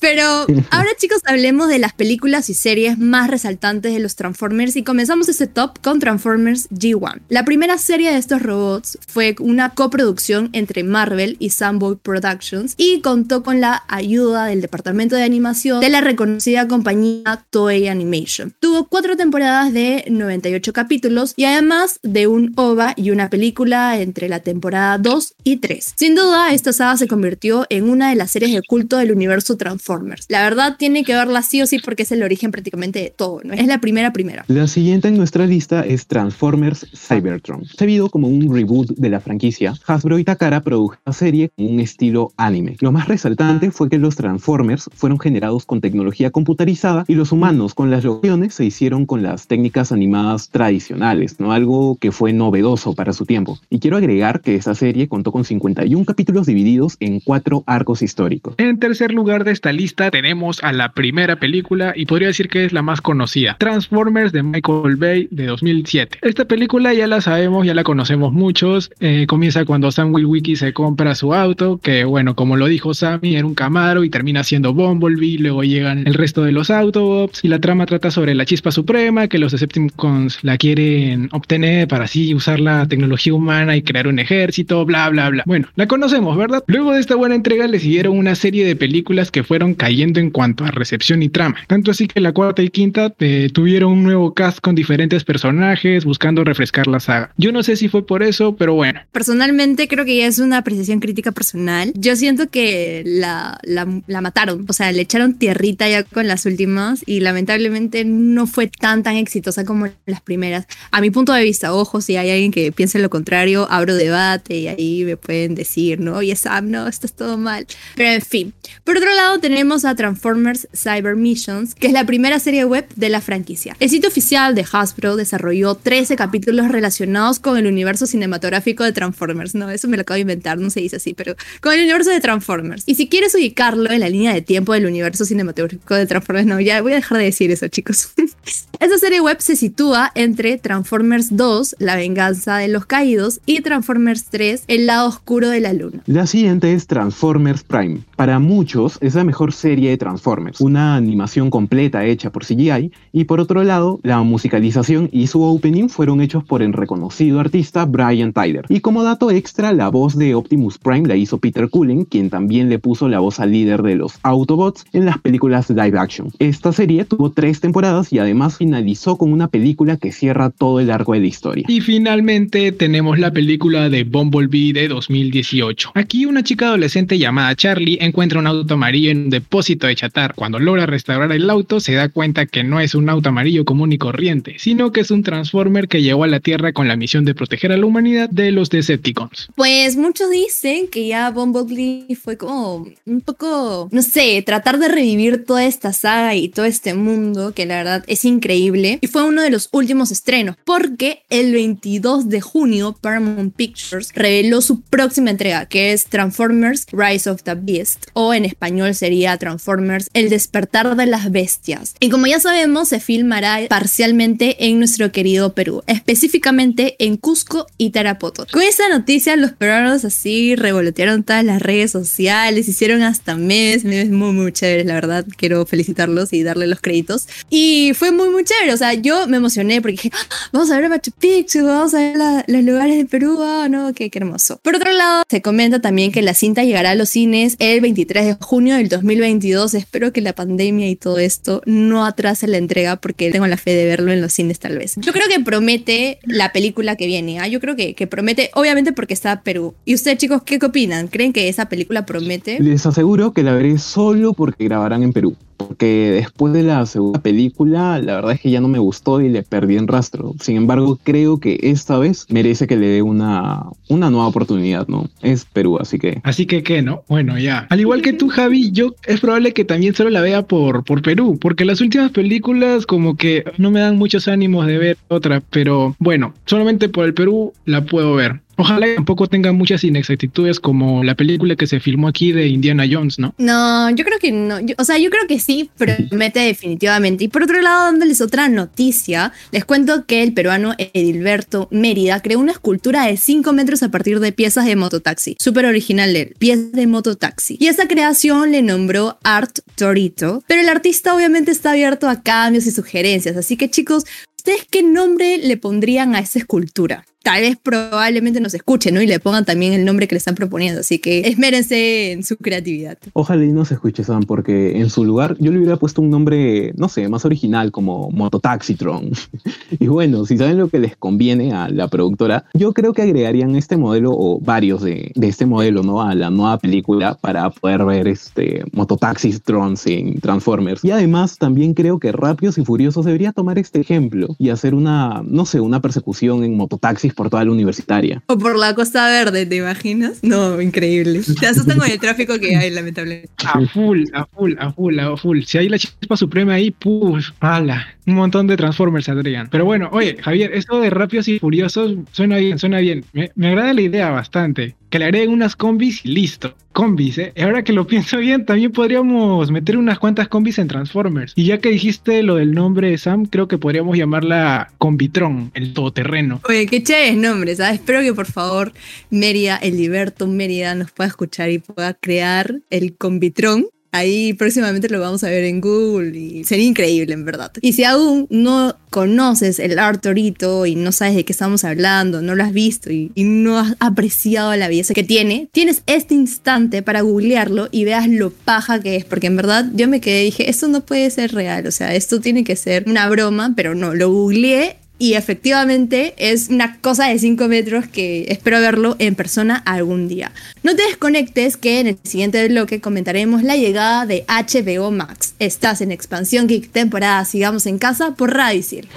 Pero 0.00 0.46
ahora 0.70 0.90
chicos 0.98 1.20
hablemos 1.24 1.68
de 1.68 1.78
las 1.78 1.92
películas 1.92 2.50
y 2.50 2.54
series 2.54 2.98
más 2.98 3.30
resaltantes 3.30 3.92
de 3.92 4.00
los 4.00 4.16
Transformers 4.16 4.76
y 4.76 4.82
comenzamos 4.82 5.28
ese 5.28 5.46
top 5.46 5.78
con 5.82 5.98
Transformers 5.98 6.68
G1. 6.70 7.22
La 7.28 7.44
primera 7.44 7.78
serie 7.78 8.10
de 8.12 8.18
estos 8.18 8.42
robots 8.42 8.98
fue 9.06 9.34
una 9.40 9.70
coproducción 9.70 10.50
entre 10.52 10.82
Marvel 10.84 11.36
y 11.38 11.50
Sunboy 11.50 11.96
Productions 11.96 12.74
y 12.76 13.00
contó 13.00 13.42
con 13.42 13.60
la 13.60 13.84
ayuda 13.88 14.46
del 14.46 14.60
departamento 14.60 15.16
de 15.16 15.22
animación 15.22 15.80
de 15.80 15.88
la 15.88 16.00
reconocida 16.00 16.68
compañía 16.68 17.44
Toei 17.50 17.88
Animation. 17.88 18.54
Tuvo 18.60 18.88
cuatro 18.88 19.16
temporadas 19.16 19.72
de 19.72 20.04
98 20.08 20.72
capítulos 20.72 21.32
y 21.36 21.44
además 21.44 21.98
de 22.02 22.26
un 22.26 22.52
OVA 22.56 22.92
y 22.96 23.10
una 23.10 23.30
película 23.30 23.98
entre 23.98 24.28
la 24.28 24.40
temporada 24.40 24.98
2 24.98 25.34
y 25.44 25.56
3. 25.56 25.94
Sin 25.96 26.14
duda, 26.14 26.52
esta 26.52 26.72
saga 26.72 26.96
se 26.96 27.08
convirtió 27.08 27.66
en 27.70 27.88
una 27.88 28.10
de 28.10 28.16
las 28.16 28.30
series 28.30 28.52
de 28.52 28.62
culto 28.62 28.98
del 28.98 29.12
universo 29.12 29.23
Transformers. 29.56 30.26
La 30.28 30.42
verdad 30.42 30.76
tiene 30.78 31.04
que 31.04 31.14
verla 31.14 31.42
sí 31.42 31.62
o 31.62 31.66
sí 31.66 31.78
porque 31.84 32.04
es 32.04 32.12
el 32.12 32.22
origen 32.22 32.50
prácticamente 32.50 33.00
de 33.00 33.10
todo, 33.10 33.40
¿no? 33.44 33.54
Es 33.54 33.66
la 33.66 33.78
primera 33.78 34.12
primera. 34.12 34.44
La 34.48 34.66
siguiente 34.66 35.08
en 35.08 35.16
nuestra 35.16 35.46
lista 35.46 35.82
es 35.82 36.06
Transformers 36.06 36.86
Cybertron. 36.94 37.64
Sabido 37.66 38.10
como 38.10 38.28
un 38.28 38.54
reboot 38.54 38.90
de 38.96 39.08
la 39.08 39.20
franquicia, 39.20 39.74
Hasbro 39.86 40.18
y 40.18 40.24
Takara 40.24 40.60
produjo 40.60 40.96
la 41.04 41.12
serie 41.12 41.50
con 41.56 41.66
un 41.66 41.80
estilo 41.80 42.32
anime. 42.36 42.76
Lo 42.80 42.92
más 42.92 43.08
resaltante 43.08 43.70
fue 43.70 43.88
que 43.88 43.98
los 43.98 44.16
Transformers 44.16 44.88
fueron 44.94 45.18
generados 45.18 45.66
con 45.66 45.80
tecnología 45.80 46.30
computarizada 46.30 47.04
y 47.08 47.14
los 47.14 47.32
humanos 47.32 47.74
con 47.74 47.90
las 47.90 48.04
locaciones 48.04 48.54
se 48.54 48.64
hicieron 48.64 49.06
con 49.06 49.22
las 49.22 49.46
técnicas 49.46 49.92
animadas 49.92 50.48
tradicionales, 50.50 51.40
¿no? 51.40 51.52
Algo 51.52 51.96
que 51.96 52.12
fue 52.12 52.32
novedoso 52.32 52.94
para 52.94 53.12
su 53.12 53.26
tiempo. 53.26 53.58
Y 53.70 53.78
quiero 53.78 53.96
agregar 53.96 54.40
que 54.40 54.54
esta 54.54 54.74
serie 54.74 55.08
contó 55.08 55.32
con 55.32 55.44
51 55.44 56.04
capítulos 56.04 56.46
divididos 56.46 56.96
en 57.00 57.20
cuatro 57.20 57.64
arcos 57.66 58.02
históricos. 58.02 58.54
En 58.58 58.78
tercer 58.78 59.13
lugar 59.14 59.44
de 59.44 59.52
esta 59.52 59.72
lista 59.72 60.10
tenemos 60.10 60.62
a 60.62 60.72
la 60.72 60.92
primera 60.92 61.36
película 61.36 61.92
y 61.96 62.06
podría 62.06 62.28
decir 62.28 62.48
que 62.48 62.64
es 62.64 62.72
la 62.72 62.82
más 62.82 63.00
conocida, 63.00 63.56
Transformers 63.58 64.32
de 64.32 64.42
Michael 64.42 64.96
Bay 64.96 65.28
de 65.30 65.46
2007. 65.46 66.18
Esta 66.22 66.44
película 66.44 66.92
ya 66.94 67.06
la 67.06 67.20
sabemos, 67.20 67.66
ya 67.66 67.74
la 67.74 67.84
conocemos 67.84 68.32
muchos. 68.32 68.90
Eh, 69.00 69.26
comienza 69.28 69.64
cuando 69.64 69.90
Sam 69.90 70.12
Wiki 70.14 70.56
se 70.56 70.72
compra 70.72 71.14
su 71.14 71.34
auto, 71.34 71.78
que 71.82 72.04
bueno, 72.04 72.34
como 72.34 72.56
lo 72.56 72.66
dijo 72.66 72.94
Sammy, 72.94 73.36
era 73.36 73.46
un 73.46 73.54
Camaro 73.54 74.04
y 74.04 74.10
termina 74.10 74.44
siendo 74.44 74.74
Bumblebee. 74.74 75.38
Luego 75.38 75.64
llegan 75.64 76.06
el 76.06 76.14
resto 76.14 76.42
de 76.42 76.52
los 76.52 76.70
Autobots 76.70 77.44
y 77.44 77.48
la 77.48 77.58
trama 77.58 77.86
trata 77.86 78.10
sobre 78.10 78.34
la 78.34 78.44
chispa 78.44 78.70
suprema 78.70 79.28
que 79.28 79.38
los 79.38 79.52
Decepticons 79.52 80.42
la 80.42 80.56
quieren 80.56 81.28
obtener 81.32 81.88
para 81.88 82.04
así 82.04 82.34
usar 82.34 82.60
la 82.60 82.86
tecnología 82.86 83.34
humana 83.34 83.76
y 83.76 83.82
crear 83.82 84.08
un 84.08 84.18
ejército, 84.18 84.84
bla, 84.84 85.08
bla, 85.10 85.30
bla. 85.30 85.42
Bueno, 85.46 85.68
la 85.76 85.86
conocemos, 85.86 86.36
¿verdad? 86.36 86.62
Luego 86.66 86.92
de 86.92 87.00
esta 87.00 87.14
buena 87.14 87.34
entrega 87.34 87.66
le 87.66 87.78
siguieron 87.78 88.16
una 88.16 88.34
serie 88.34 88.66
de 88.66 88.76
películas 88.76 89.03
que 89.30 89.44
fueron 89.44 89.74
cayendo 89.74 90.18
en 90.18 90.30
cuanto 90.30 90.64
a 90.64 90.70
recepción 90.70 91.22
y 91.22 91.28
trama. 91.28 91.56
Tanto 91.66 91.90
así 91.90 92.08
que 92.08 92.20
la 92.20 92.32
cuarta 92.32 92.62
y 92.62 92.70
quinta 92.70 93.14
eh, 93.20 93.48
tuvieron 93.52 93.92
un 93.92 94.02
nuevo 94.02 94.34
cast 94.34 94.60
con 94.60 94.74
diferentes 94.74 95.24
personajes 95.24 96.04
buscando 96.04 96.42
refrescar 96.42 96.86
la 96.86 97.00
saga. 97.00 97.32
Yo 97.36 97.52
no 97.52 97.62
sé 97.62 97.76
si 97.76 97.88
fue 97.88 98.06
por 98.06 98.22
eso, 98.22 98.56
pero 98.56 98.74
bueno. 98.74 99.00
Personalmente 99.12 99.88
creo 99.88 100.04
que 100.04 100.16
ya 100.16 100.26
es 100.26 100.38
una 100.38 100.58
apreciación 100.58 101.00
crítica 101.00 101.32
personal. 101.32 101.92
Yo 101.94 102.16
siento 102.16 102.48
que 102.48 103.02
la, 103.06 103.58
la, 103.62 103.86
la 104.06 104.20
mataron, 104.20 104.64
o 104.68 104.72
sea, 104.72 104.90
le 104.90 105.02
echaron 105.02 105.34
tierrita 105.38 105.88
ya 105.88 106.02
con 106.02 106.26
las 106.26 106.46
últimas 106.46 107.02
y 107.06 107.20
lamentablemente 107.20 108.04
no 108.04 108.46
fue 108.46 108.68
tan 108.68 109.02
tan 109.02 109.16
exitosa 109.16 109.64
como 109.64 109.88
las 110.06 110.20
primeras. 110.20 110.66
A 110.90 111.00
mi 111.00 111.10
punto 111.10 111.32
de 111.32 111.44
vista, 111.44 111.72
ojo, 111.72 112.00
si 112.00 112.16
hay 112.16 112.30
alguien 112.30 112.50
que 112.50 112.72
piense 112.72 112.98
lo 112.98 113.10
contrario, 113.10 113.66
abro 113.70 113.94
debate 113.94 114.56
y 114.56 114.68
ahí 114.68 115.04
me 115.04 115.16
pueden 115.16 115.54
decir, 115.54 116.00
¿no? 116.00 116.16
Oye, 116.16 116.34
Sam, 116.36 116.70
no, 116.70 116.88
esto 116.88 117.06
es 117.06 117.14
todo 117.14 117.38
mal. 117.38 117.66
Pero 117.94 118.10
en 118.10 118.22
fin. 118.22 118.54
Por 118.94 119.02
otro 119.02 119.16
lado, 119.16 119.40
tenemos 119.40 119.84
a 119.84 119.96
Transformers 119.96 120.68
Cyber 120.72 121.16
Missions, 121.16 121.74
que 121.74 121.88
es 121.88 121.92
la 121.92 122.06
primera 122.06 122.38
serie 122.38 122.64
web 122.64 122.86
de 122.94 123.08
la 123.08 123.20
franquicia. 123.20 123.76
El 123.80 123.90
sitio 123.90 124.08
oficial 124.08 124.54
de 124.54 124.64
Hasbro 124.70 125.16
desarrolló 125.16 125.74
13 125.74 126.14
capítulos 126.14 126.68
relacionados 126.68 127.40
con 127.40 127.58
el 127.58 127.66
universo 127.66 128.06
cinematográfico 128.06 128.84
de 128.84 128.92
Transformers. 128.92 129.56
No, 129.56 129.68
eso 129.68 129.88
me 129.88 129.96
lo 129.96 130.02
acabo 130.02 130.14
de 130.14 130.20
inventar, 130.20 130.58
no 130.58 130.70
se 130.70 130.78
dice 130.78 130.94
así, 130.94 131.12
pero 131.12 131.34
con 131.60 131.72
el 131.72 131.80
universo 131.80 132.10
de 132.10 132.20
Transformers. 132.20 132.84
Y 132.86 132.94
si 132.94 133.08
quieres 133.08 133.34
ubicarlo 133.34 133.90
en 133.90 133.98
la 133.98 134.08
línea 134.08 134.32
de 134.32 134.42
tiempo 134.42 134.74
del 134.74 134.86
universo 134.86 135.24
cinematográfico 135.24 135.96
de 135.96 136.06
Transformers, 136.06 136.46
no, 136.46 136.60
ya 136.60 136.80
voy 136.80 136.92
a 136.92 136.94
dejar 136.94 137.18
de 137.18 137.24
decir 137.24 137.50
eso, 137.50 137.66
chicos. 137.66 138.10
Esta 138.78 138.98
serie 138.98 139.20
web 139.20 139.38
se 139.40 139.56
sitúa 139.56 140.12
entre 140.14 140.56
Transformers 140.58 141.36
2, 141.36 141.76
La 141.80 141.96
venganza 141.96 142.58
de 142.58 142.68
los 142.68 142.86
caídos, 142.86 143.40
y 143.44 143.60
Transformers 143.60 144.26
3, 144.26 144.64
El 144.68 144.86
lado 144.86 145.08
oscuro 145.08 145.48
de 145.48 145.58
la 145.58 145.72
luna. 145.72 146.00
La 146.06 146.28
siguiente 146.28 146.72
es 146.74 146.86
Transformers 146.86 147.64
Prime. 147.64 148.00
Para 148.14 148.38
muchos 148.38 148.83
es 149.00 149.14
la 149.14 149.24
mejor 149.24 149.52
serie 149.52 149.90
de 149.90 149.96
Transformers, 149.96 150.60
una 150.60 150.96
animación 150.96 151.50
completa 151.50 152.04
hecha 152.04 152.30
por 152.30 152.44
CGI, 152.44 152.92
y 153.12 153.24
por 153.24 153.40
otro 153.40 153.62
lado, 153.64 154.00
la 154.02 154.22
musicalización 154.22 155.08
y 155.12 155.26
su 155.26 155.42
opening 155.42 155.88
fueron 155.88 156.20
hechos 156.20 156.44
por 156.44 156.62
el 156.62 156.72
reconocido 156.72 157.40
artista 157.40 157.84
Brian 157.84 158.32
Tyler. 158.32 158.66
Y 158.68 158.80
como 158.80 159.02
dato 159.02 159.30
extra, 159.30 159.72
la 159.72 159.88
voz 159.88 160.16
de 160.16 160.34
Optimus 160.34 160.78
Prime 160.78 161.08
la 161.08 161.16
hizo 161.16 161.38
Peter 161.38 161.68
Cullen, 161.68 162.04
quien 162.04 162.30
también 162.30 162.68
le 162.68 162.78
puso 162.78 163.08
la 163.08 163.20
voz 163.20 163.40
al 163.40 163.52
líder 163.52 163.82
de 163.82 163.96
los 163.96 164.18
Autobots 164.22 164.84
en 164.92 165.04
las 165.04 165.18
películas 165.18 165.70
live 165.70 165.98
action. 165.98 166.30
Esta 166.38 166.72
serie 166.72 167.04
tuvo 167.04 167.30
tres 167.30 167.60
temporadas 167.60 168.12
y 168.12 168.18
además 168.18 168.58
finalizó 168.58 169.16
con 169.16 169.32
una 169.32 169.48
película 169.48 169.96
que 169.96 170.12
cierra 170.12 170.50
todo 170.50 170.80
el 170.80 170.90
arco 170.90 171.12
de 171.12 171.20
la 171.20 171.26
historia. 171.26 171.64
Y 171.68 171.80
finalmente 171.80 172.72
tenemos 172.72 173.18
la 173.18 173.32
película 173.32 173.88
de 173.88 174.04
Bumblebee 174.04 174.72
de 174.72 174.88
2018. 174.88 175.92
Aquí 175.94 176.26
una 176.26 176.42
chica 176.42 176.66
adolescente 176.66 177.18
llamada 177.18 177.54
Charlie 177.54 177.98
encuentra 178.00 178.40
un 178.40 178.46
auto 178.46 178.73
amarillo 178.74 179.10
en 179.10 179.24
un 179.24 179.30
depósito 179.30 179.86
de 179.86 179.96
chatar. 179.96 180.34
Cuando 180.34 180.58
logra 180.58 180.86
restaurar 180.86 181.32
el 181.32 181.48
auto 181.48 181.80
se 181.80 181.94
da 181.94 182.08
cuenta 182.08 182.46
que 182.46 182.64
no 182.64 182.80
es 182.80 182.94
un 182.94 183.08
auto 183.08 183.28
amarillo 183.28 183.64
común 183.64 183.92
y 183.92 183.98
corriente, 183.98 184.56
sino 184.58 184.92
que 184.92 185.00
es 185.00 185.10
un 185.10 185.22
Transformer 185.22 185.88
que 185.88 186.02
llegó 186.02 186.24
a 186.24 186.28
la 186.28 186.40
Tierra 186.40 186.72
con 186.72 186.88
la 186.88 186.96
misión 186.96 187.24
de 187.24 187.34
proteger 187.34 187.72
a 187.72 187.76
la 187.76 187.86
humanidad 187.86 188.28
de 188.30 188.52
los 188.52 188.70
Decepticons. 188.70 189.48
Pues 189.54 189.96
muchos 189.96 190.30
dicen 190.30 190.88
que 190.88 191.06
ya 191.06 191.30
Bumblebee 191.30 192.14
fue 192.16 192.36
como 192.36 192.86
un 193.06 193.20
poco, 193.20 193.88
no 193.90 194.02
sé, 194.02 194.42
tratar 194.44 194.78
de 194.78 194.88
revivir 194.88 195.44
toda 195.44 195.64
esta 195.64 195.92
saga 195.92 196.34
y 196.34 196.48
todo 196.48 196.66
este 196.66 196.94
mundo 196.94 197.52
que 197.54 197.66
la 197.66 197.76
verdad 197.76 198.04
es 198.06 198.24
increíble. 198.24 198.98
Y 199.00 199.06
fue 199.06 199.24
uno 199.24 199.42
de 199.42 199.50
los 199.50 199.68
últimos 199.72 200.10
estrenos 200.10 200.56
porque 200.64 201.22
el 201.30 201.52
22 201.52 202.28
de 202.28 202.40
junio 202.40 202.96
Paramount 203.00 203.54
Pictures 203.54 204.10
reveló 204.14 204.60
su 204.60 204.80
próxima 204.82 205.30
entrega 205.30 205.66
que 205.66 205.92
es 205.92 206.04
Transformers 206.04 206.86
Rise 206.92 207.30
of 207.30 207.42
the 207.42 207.54
Beast 207.54 208.06
o 208.12 208.34
en 208.34 208.44
español 208.44 208.63
sería 208.94 209.36
Transformers 209.36 210.08
El 210.14 210.30
despertar 210.30 210.96
de 210.96 211.06
las 211.06 211.30
bestias. 211.30 211.94
Y 212.00 212.08
como 212.08 212.26
ya 212.26 212.40
sabemos 212.40 212.88
se 212.88 212.98
filmará 213.00 213.60
parcialmente 213.68 214.66
en 214.66 214.78
nuestro 214.78 215.12
querido 215.12 215.52
Perú, 215.52 215.82
específicamente 215.86 216.96
en 216.98 217.16
Cusco 217.16 217.66
y 217.76 217.90
Tarapoto. 217.90 218.46
Con 218.52 218.62
esa 218.62 218.88
noticia 218.88 219.36
los 219.36 219.52
peruanos 219.52 220.04
así 220.04 220.56
revolotearon 220.56 221.22
todas 221.24 221.44
las 221.44 221.60
redes 221.60 221.90
sociales, 221.90 222.68
hicieron 222.68 223.02
hasta 223.02 223.34
memes, 223.36 223.84
memes 223.84 224.10
muy 224.10 224.32
muy 224.32 224.52
chéveres, 224.52 224.86
la 224.86 224.94
verdad, 224.94 225.26
quiero 225.36 225.66
felicitarlos 225.66 226.32
y 226.32 226.42
darle 226.42 226.66
los 226.66 226.80
créditos. 226.80 227.28
Y 227.50 227.92
fue 227.94 228.10
muy 228.12 228.30
muy 228.30 228.44
chévere, 228.44 228.72
o 228.72 228.76
sea, 228.76 228.94
yo 228.94 229.26
me 229.28 229.36
emocioné 229.36 229.80
porque 229.82 229.92
dije, 229.92 230.10
"Ah, 230.14 230.48
vamos 230.52 230.70
a 230.70 230.80
ver 230.80 230.88
Machu 230.88 231.10
Picchu, 231.12 231.66
vamos 231.66 231.92
a 231.94 231.98
ver 231.98 232.16
la- 232.16 232.44
los 232.46 232.62
lugares 232.64 232.96
de 232.96 233.04
Perú, 233.04 233.38
ah, 233.42 233.66
no, 233.68 233.92
qué, 233.92 234.08
qué 234.10 234.18
hermoso. 234.18 234.58
Por 234.62 234.76
otro 234.76 234.92
lado, 234.92 235.24
se 235.28 235.42
comenta 235.42 235.80
también 235.80 236.12
que 236.12 236.22
la 236.22 236.34
cinta 236.34 236.64
llegará 236.64 236.90
a 236.90 236.94
los 236.94 237.08
cines 237.10 237.56
el 237.58 237.80
23 237.80 238.26
de 238.26 238.36
junio 238.54 238.76
del 238.76 238.88
2022. 238.88 239.74
Espero 239.74 240.12
que 240.12 240.20
la 240.20 240.32
pandemia 240.32 240.88
y 240.88 240.94
todo 240.94 241.18
esto 241.18 241.60
no 241.66 242.06
atrase 242.06 242.46
la 242.46 242.56
entrega 242.56 242.94
porque 242.94 243.32
tengo 243.32 243.48
la 243.48 243.56
fe 243.56 243.74
de 243.74 243.84
verlo 243.84 244.12
en 244.12 244.20
los 244.20 244.32
cines 244.32 244.60
tal 244.60 244.78
vez. 244.78 244.94
Yo 244.94 245.12
creo 245.12 245.26
que 245.28 245.40
promete 245.40 246.20
la 246.22 246.52
película 246.52 246.94
que 246.94 247.08
viene, 247.08 247.40
¿ah? 247.40 247.48
yo 247.48 247.58
creo 247.58 247.74
que, 247.74 247.94
que 247.94 248.06
promete, 248.06 248.50
obviamente 248.54 248.92
porque 248.92 249.12
está 249.12 249.42
Perú. 249.42 249.74
¿Y 249.84 249.96
ustedes 249.96 250.18
chicos 250.18 250.42
qué 250.44 250.60
opinan? 250.62 251.08
¿Creen 251.08 251.32
que 251.32 251.48
esa 251.48 251.68
película 251.68 252.06
promete? 252.06 252.60
Les 252.60 252.86
aseguro 252.86 253.32
que 253.32 253.42
la 253.42 253.54
veré 253.54 253.76
solo 253.78 254.34
porque 254.34 254.62
grabarán 254.62 255.02
en 255.02 255.12
Perú. 255.12 255.36
Porque 255.66 256.10
después 256.12 256.52
de 256.52 256.62
la 256.62 256.84
segunda 256.86 257.20
película, 257.20 257.98
la 257.98 258.16
verdad 258.16 258.32
es 258.32 258.40
que 258.40 258.50
ya 258.50 258.60
no 258.60 258.68
me 258.68 258.78
gustó 258.78 259.20
y 259.20 259.28
le 259.28 259.42
perdí 259.42 259.76
en 259.76 259.88
rastro. 259.88 260.34
Sin 260.40 260.56
embargo, 260.56 260.98
creo 261.02 261.38
que 261.38 261.58
esta 261.62 261.98
vez 261.98 262.26
merece 262.28 262.66
que 262.66 262.76
le 262.76 262.88
dé 262.88 263.02
una, 263.02 263.64
una 263.88 264.10
nueva 264.10 264.28
oportunidad, 264.28 264.86
¿no? 264.88 265.08
Es 265.22 265.44
Perú, 265.44 265.78
así 265.80 265.98
que 265.98 266.20
Así 266.22 266.46
que 266.46 266.62
qué, 266.62 266.82
¿no? 266.82 267.02
Bueno, 267.08 267.38
ya. 267.38 267.66
Al 267.70 267.80
igual 267.80 268.02
que 268.02 268.12
tú, 268.12 268.28
Javi, 268.28 268.70
yo 268.72 268.94
es 269.06 269.20
probable 269.20 269.52
que 269.52 269.64
también 269.64 269.94
solo 269.94 270.10
la 270.10 270.20
vea 270.20 270.42
por, 270.42 270.84
por 270.84 271.02
Perú, 271.02 271.38
porque 271.40 271.64
las 271.64 271.80
últimas 271.80 272.10
películas 272.10 272.86
como 272.86 273.16
que 273.16 273.44
no 273.58 273.70
me 273.70 273.80
dan 273.80 273.96
muchos 273.96 274.28
ánimos 274.28 274.66
de 274.66 274.78
ver 274.78 274.96
otra, 275.08 275.42
pero 275.50 275.96
bueno, 275.98 276.34
solamente 276.46 276.88
por 276.88 277.04
el 277.04 277.14
Perú 277.14 277.52
la 277.64 277.84
puedo 277.84 278.14
ver. 278.14 278.40
Ojalá 278.56 278.86
tampoco 278.94 279.26
tenga 279.26 279.52
muchas 279.52 279.84
inexactitudes 279.84 280.60
como 280.60 281.02
la 281.04 281.14
película 281.14 281.56
que 281.56 281.66
se 281.66 281.80
filmó 281.80 282.08
aquí 282.08 282.32
de 282.32 282.46
Indiana 282.46 282.84
Jones, 282.90 283.18
¿no? 283.18 283.34
No, 283.38 283.90
yo 283.90 284.04
creo 284.04 284.18
que 284.18 284.32
no. 284.32 284.58
O 284.78 284.84
sea, 284.84 284.98
yo 284.98 285.10
creo 285.10 285.26
que 285.26 285.40
sí, 285.40 285.70
promete 285.76 286.40
definitivamente. 286.40 287.24
Y 287.24 287.28
por 287.28 287.42
otro 287.42 287.60
lado, 287.60 287.84
dándoles 287.84 288.20
otra 288.20 288.48
noticia, 288.48 289.32
les 289.50 289.64
cuento 289.64 290.06
que 290.06 290.22
el 290.22 290.32
peruano 290.32 290.74
Edilberto 290.78 291.68
Mérida 291.70 292.20
creó 292.20 292.38
una 292.38 292.52
escultura 292.52 293.06
de 293.06 293.16
5 293.16 293.52
metros 293.52 293.82
a 293.82 293.90
partir 293.90 294.20
de 294.20 294.32
piezas 294.32 294.66
de 294.66 294.76
mototaxi. 294.76 295.36
Súper 295.38 295.66
original 295.66 296.14
él, 296.14 296.34
piezas 296.38 296.72
de 296.72 296.86
mototaxi. 296.86 297.56
Y 297.60 297.66
esa 297.66 297.88
creación 297.88 298.52
le 298.52 298.62
nombró 298.62 299.18
Art 299.22 299.58
Torito, 299.74 300.42
pero 300.46 300.60
el 300.60 300.68
artista 300.68 301.14
obviamente 301.14 301.50
está 301.50 301.72
abierto 301.72 302.08
a 302.08 302.22
cambios 302.22 302.66
y 302.66 302.70
sugerencias. 302.70 303.36
Así 303.36 303.56
que 303.56 303.70
chicos, 303.70 304.04
¿ustedes 304.36 304.66
qué 304.70 304.82
nombre 304.82 305.38
le 305.38 305.56
pondrían 305.56 306.14
a 306.14 306.20
esa 306.20 306.38
escultura? 306.38 307.04
Tal 307.24 307.40
vez 307.40 307.56
probablemente 307.56 308.38
nos 308.38 308.52
escuchen, 308.52 308.94
¿no? 308.94 309.00
Y 309.00 309.06
le 309.06 309.18
pongan 309.18 309.46
también 309.46 309.72
el 309.72 309.86
nombre 309.86 310.06
que 310.06 310.14
le 310.14 310.18
están 310.18 310.34
proponiendo. 310.34 310.80
Así 310.80 310.98
que 310.98 311.20
esmérense 311.20 312.12
en 312.12 312.22
su 312.22 312.36
creatividad. 312.36 312.98
ojalá 313.14 313.44
y 313.46 313.50
no 313.50 313.64
se 313.64 313.74
escuche 313.74 314.04
Sam, 314.04 314.24
porque 314.24 314.78
en 314.78 314.90
su 314.90 315.06
lugar 315.06 315.34
yo 315.40 315.50
le 315.50 315.56
hubiera 315.56 315.78
puesto 315.78 316.02
un 316.02 316.10
nombre, 316.10 316.74
no 316.76 316.90
sé, 316.90 317.08
más 317.08 317.24
original 317.24 317.72
como 317.72 318.10
Mototaxitron. 318.10 319.10
y 319.80 319.86
bueno, 319.86 320.26
si 320.26 320.36
saben 320.36 320.58
lo 320.58 320.68
que 320.68 320.78
les 320.78 320.96
conviene 320.96 321.54
a 321.54 321.70
la 321.70 321.88
productora, 321.88 322.44
yo 322.52 322.74
creo 322.74 322.92
que 322.92 323.00
agregarían 323.00 323.56
este 323.56 323.78
modelo 323.78 324.12
o 324.12 324.38
varios 324.38 324.82
de, 324.82 325.10
de 325.14 325.26
este 325.26 325.46
modelo, 325.46 325.82
¿no? 325.82 326.02
A 326.02 326.14
la 326.14 326.28
nueva 326.28 326.58
película 326.58 327.14
para 327.14 327.48
poder 327.48 327.86
ver 327.86 328.06
este 328.06 328.64
Mototaxitron 328.72 329.76
en 329.86 330.20
Transformers. 330.20 330.84
Y 330.84 330.90
además 330.90 331.38
también 331.38 331.72
creo 331.72 331.98
que 331.98 332.12
Rápidos 332.12 332.58
y 332.58 332.64
Furiosos 332.66 333.06
debería 333.06 333.32
tomar 333.32 333.58
este 333.58 333.80
ejemplo 333.80 334.28
y 334.38 334.50
hacer 334.50 334.74
una, 334.74 335.22
no 335.26 335.46
sé, 335.46 335.60
una 335.60 335.80
persecución 335.80 336.44
en 336.44 336.56
mototaxis 336.56 337.13
por 337.14 337.30
toda 337.30 337.44
la 337.44 337.50
universitaria. 337.50 338.22
O 338.26 338.38
por 338.38 338.58
la 338.58 338.74
Costa 338.74 339.06
Verde, 339.08 339.46
¿te 339.46 339.56
imaginas? 339.56 340.18
No, 340.22 340.60
increíble. 340.60 341.22
Te 341.38 341.46
asustan 341.46 341.78
con 341.78 341.90
el 341.90 341.98
tráfico 341.98 342.38
que 342.38 342.56
hay, 342.56 342.70
lamentablemente. 342.70 343.30
A 343.44 343.60
full, 343.66 344.04
a 344.12 344.26
full, 344.26 344.54
a 344.58 344.72
full, 344.72 344.98
a 344.98 345.16
full. 345.16 345.42
Si 345.42 345.58
hay 345.58 345.68
la 345.68 345.78
chispa 345.78 346.16
suprema 346.16 346.54
ahí, 346.54 346.70
puf, 346.70 347.30
ala. 347.40 347.93
Un 348.06 348.14
montón 348.14 348.46
de 348.46 348.56
Transformers 348.56 349.06
saldrían. 349.06 349.48
Pero 349.50 349.64
bueno, 349.64 349.88
oye, 349.92 350.16
Javier, 350.20 350.52
esto 350.54 350.80
de 350.80 350.90
Rápidos 350.90 351.28
y 351.28 351.38
Furiosos 351.38 351.94
suena 352.12 352.36
bien, 352.36 352.58
suena 352.58 352.78
bien. 352.78 353.04
Me, 353.12 353.30
me 353.34 353.48
agrada 353.48 353.72
la 353.72 353.80
idea 353.80 354.10
bastante. 354.10 354.76
Que 354.90 354.98
le 354.98 355.06
agreguen 355.06 355.30
unas 355.30 355.56
combis 355.56 356.04
y 356.04 356.08
listo. 356.08 356.54
Combis, 356.72 357.18
¿eh? 357.18 357.32
Y 357.34 357.42
ahora 357.42 357.64
que 357.64 357.72
lo 357.72 357.86
pienso 357.88 358.18
bien, 358.18 358.44
también 358.44 358.72
podríamos 358.72 359.50
meter 359.50 359.78
unas 359.78 359.98
cuantas 359.98 360.28
combis 360.28 360.58
en 360.58 360.68
Transformers. 360.68 361.32
Y 361.34 361.46
ya 361.46 361.58
que 361.58 361.70
dijiste 361.70 362.22
lo 362.22 362.34
del 362.34 362.52
nombre 362.52 362.90
de 362.90 362.98
Sam, 362.98 363.24
creo 363.26 363.48
que 363.48 363.58
podríamos 363.58 363.96
llamarla 363.96 364.72
Combitron, 364.78 365.50
el 365.54 365.72
todoterreno. 365.72 366.40
Oye, 366.48 366.66
qué 366.66 366.82
chéveres 366.82 367.16
nombres, 367.16 367.58
¿sabes? 367.58 367.80
Espero 367.80 368.02
que 368.02 368.12
por 368.12 368.26
favor 368.26 368.72
Mérida, 369.10 369.56
el 369.56 369.78
Liberto 369.78 370.26
Mérida, 370.26 370.74
nos 370.74 370.92
pueda 370.92 371.08
escuchar 371.08 371.50
y 371.50 371.58
pueda 371.58 371.94
crear 371.94 372.60
el 372.70 372.96
Convitrón. 372.96 373.66
Ahí 373.94 374.32
próximamente 374.32 374.88
lo 374.88 374.98
vamos 374.98 375.22
a 375.22 375.28
ver 375.28 375.44
en 375.44 375.60
Google 375.60 376.18
y 376.18 376.42
sería 376.42 376.66
increíble, 376.66 377.14
en 377.14 377.24
verdad. 377.24 377.52
Y 377.60 377.74
si 377.74 377.84
aún 377.84 378.26
no 378.28 378.76
conoces 378.90 379.60
el 379.60 379.78
Artorito 379.78 380.66
y 380.66 380.74
no 380.74 380.90
sabes 380.90 381.14
de 381.14 381.24
qué 381.24 381.32
estamos 381.32 381.62
hablando, 381.62 382.20
no 382.20 382.34
lo 382.34 382.42
has 382.42 382.52
visto 382.52 382.90
y, 382.90 383.12
y 383.14 383.22
no 383.22 383.56
has 383.56 383.76
apreciado 383.78 384.56
la 384.56 384.66
belleza 384.66 384.94
que 384.94 385.04
tiene, 385.04 385.48
tienes 385.52 385.84
este 385.86 386.14
instante 386.14 386.82
para 386.82 387.02
googlearlo 387.02 387.68
y 387.70 387.84
veas 387.84 388.08
lo 388.08 388.30
paja 388.30 388.80
que 388.80 388.96
es. 388.96 389.04
Porque 389.04 389.28
en 389.28 389.36
verdad 389.36 389.66
yo 389.74 389.86
me 389.86 390.00
quedé 390.00 390.22
y 390.22 390.24
dije, 390.26 390.50
esto 390.50 390.66
no 390.66 390.80
puede 390.80 391.08
ser 391.10 391.32
real, 391.32 391.64
o 391.68 391.70
sea, 391.70 391.94
esto 391.94 392.20
tiene 392.20 392.42
que 392.42 392.56
ser 392.56 392.82
una 392.88 393.08
broma, 393.08 393.52
pero 393.54 393.76
no, 393.76 393.94
lo 393.94 394.10
googleé 394.10 394.78
y 395.04 395.16
efectivamente 395.16 396.14
es 396.16 396.48
una 396.48 396.80
cosa 396.80 397.08
de 397.08 397.18
5 397.18 397.46
metros 397.46 397.86
que 397.86 398.24
espero 398.28 398.58
verlo 398.58 398.96
en 398.98 399.14
persona 399.14 399.56
algún 399.66 400.08
día. 400.08 400.32
No 400.62 400.74
te 400.74 400.82
desconectes 400.82 401.58
que 401.58 401.80
en 401.80 401.88
el 401.88 401.98
siguiente 402.04 402.48
bloque 402.48 402.80
comentaremos 402.80 403.42
la 403.42 403.54
llegada 403.54 404.06
de 404.06 404.24
HBO 404.26 404.90
Max. 404.90 405.34
Estás 405.38 405.82
en 405.82 405.92
Expansión 405.92 406.46
Geek 406.46 406.70
temporada 406.70 407.22
Sigamos 407.26 407.66
en 407.66 407.76
Casa 407.76 408.12
por 408.12 408.32
Radio 408.32 408.60
Isil. 408.60 408.88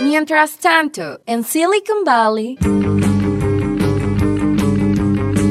Mientras 0.00 0.58
tanto, 0.58 1.20
en 1.26 1.42
Silicon 1.42 2.04
Valley... 2.04 3.09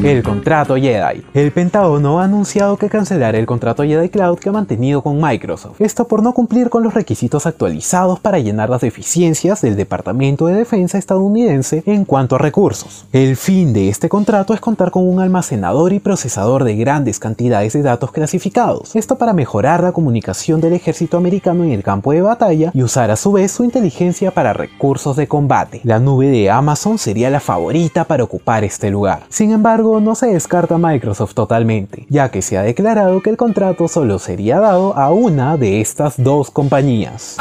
El 0.04 0.24
contrato 0.24 0.78
Jedi. 0.78 1.26
El 1.34 1.52
Pentágono 1.52 2.22
ha 2.22 2.24
anunciado 2.24 2.78
que 2.78 2.88
cancelará 2.88 3.38
el 3.38 3.46
contrato 3.46 3.84
Jedi 3.84 4.08
Cloud 4.08 4.40
que 4.40 4.48
ha 4.48 4.54
mantenido 4.54 5.02
con 5.02 5.20
Microsoft. 5.20 5.82
Esto 5.82 6.08
por 6.08 6.24
no 6.24 6.34
cumplir 6.34 6.70
con 6.70 6.84
los 6.84 6.94
requisitos 6.94 7.46
actualizados 7.46 8.18
para 8.22 8.40
llenar 8.40 8.70
las 8.70 8.80
deficiencias 8.80 9.62
del 9.62 9.76
Departamento 9.76 10.48
de 10.48 10.56
Defensa 10.56 10.98
estadounidense 10.98 11.84
en 11.86 12.06
cuanto 12.06 12.36
a 12.36 12.40
recursos. 12.40 13.08
El 13.12 13.36
fin 13.36 13.74
de 13.74 13.90
este 13.90 14.08
contrato 14.08 14.54
es 14.54 14.62
contar 14.62 14.90
con 14.90 15.06
un 15.06 15.20
almacenador 15.20 15.92
y 15.92 16.00
procesador 16.00 16.64
de 16.64 16.78
grandes 16.78 17.20
cantidades 17.20 17.74
de 17.74 17.82
datos 17.82 18.14
clasificados. 18.14 18.96
Esto 18.96 19.18
para 19.18 19.34
mejorar 19.34 19.84
la 19.84 19.92
comunicación 19.92 20.62
del 20.62 20.74
ejército 20.74 21.18
americano 21.18 21.66
en 21.66 21.74
el 21.74 21.84
campo 21.84 22.14
de 22.14 22.22
batalla 22.22 22.72
y 22.74 22.84
usar 22.84 23.12
a 23.12 23.18
su 23.18 23.34
vez 23.34 23.52
su 23.52 23.66
inteligencia 23.66 24.32
para 24.32 24.54
recursos 24.54 25.18
de 25.18 25.28
combate. 25.28 25.82
La 25.84 26.00
nube 26.00 26.28
de 26.28 26.50
Amazon 26.50 26.98
sería 26.98 27.30
la 27.30 27.42
favorita 27.42 28.06
para 28.06 28.24
ocupar 28.24 28.64
este 28.64 28.90
lugar. 28.90 29.24
Sin 29.28 29.52
embargo, 29.52 29.89
no 30.00 30.14
se 30.14 30.28
descarta 30.28 30.78
Microsoft 30.78 31.34
totalmente, 31.34 32.06
ya 32.10 32.30
que 32.30 32.42
se 32.42 32.58
ha 32.58 32.62
declarado 32.62 33.22
que 33.22 33.32
el 33.32 33.38
contrato 33.38 33.88
solo 33.88 34.20
sería 34.20 34.60
dado 34.60 34.96
a 34.96 35.12
una 35.12 35.58
de 35.58 35.82
estas 35.82 36.22
dos 36.22 36.52
compañías. 36.52 37.38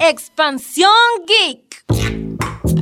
Expansión 0.00 0.90
Geek. 1.26 2.73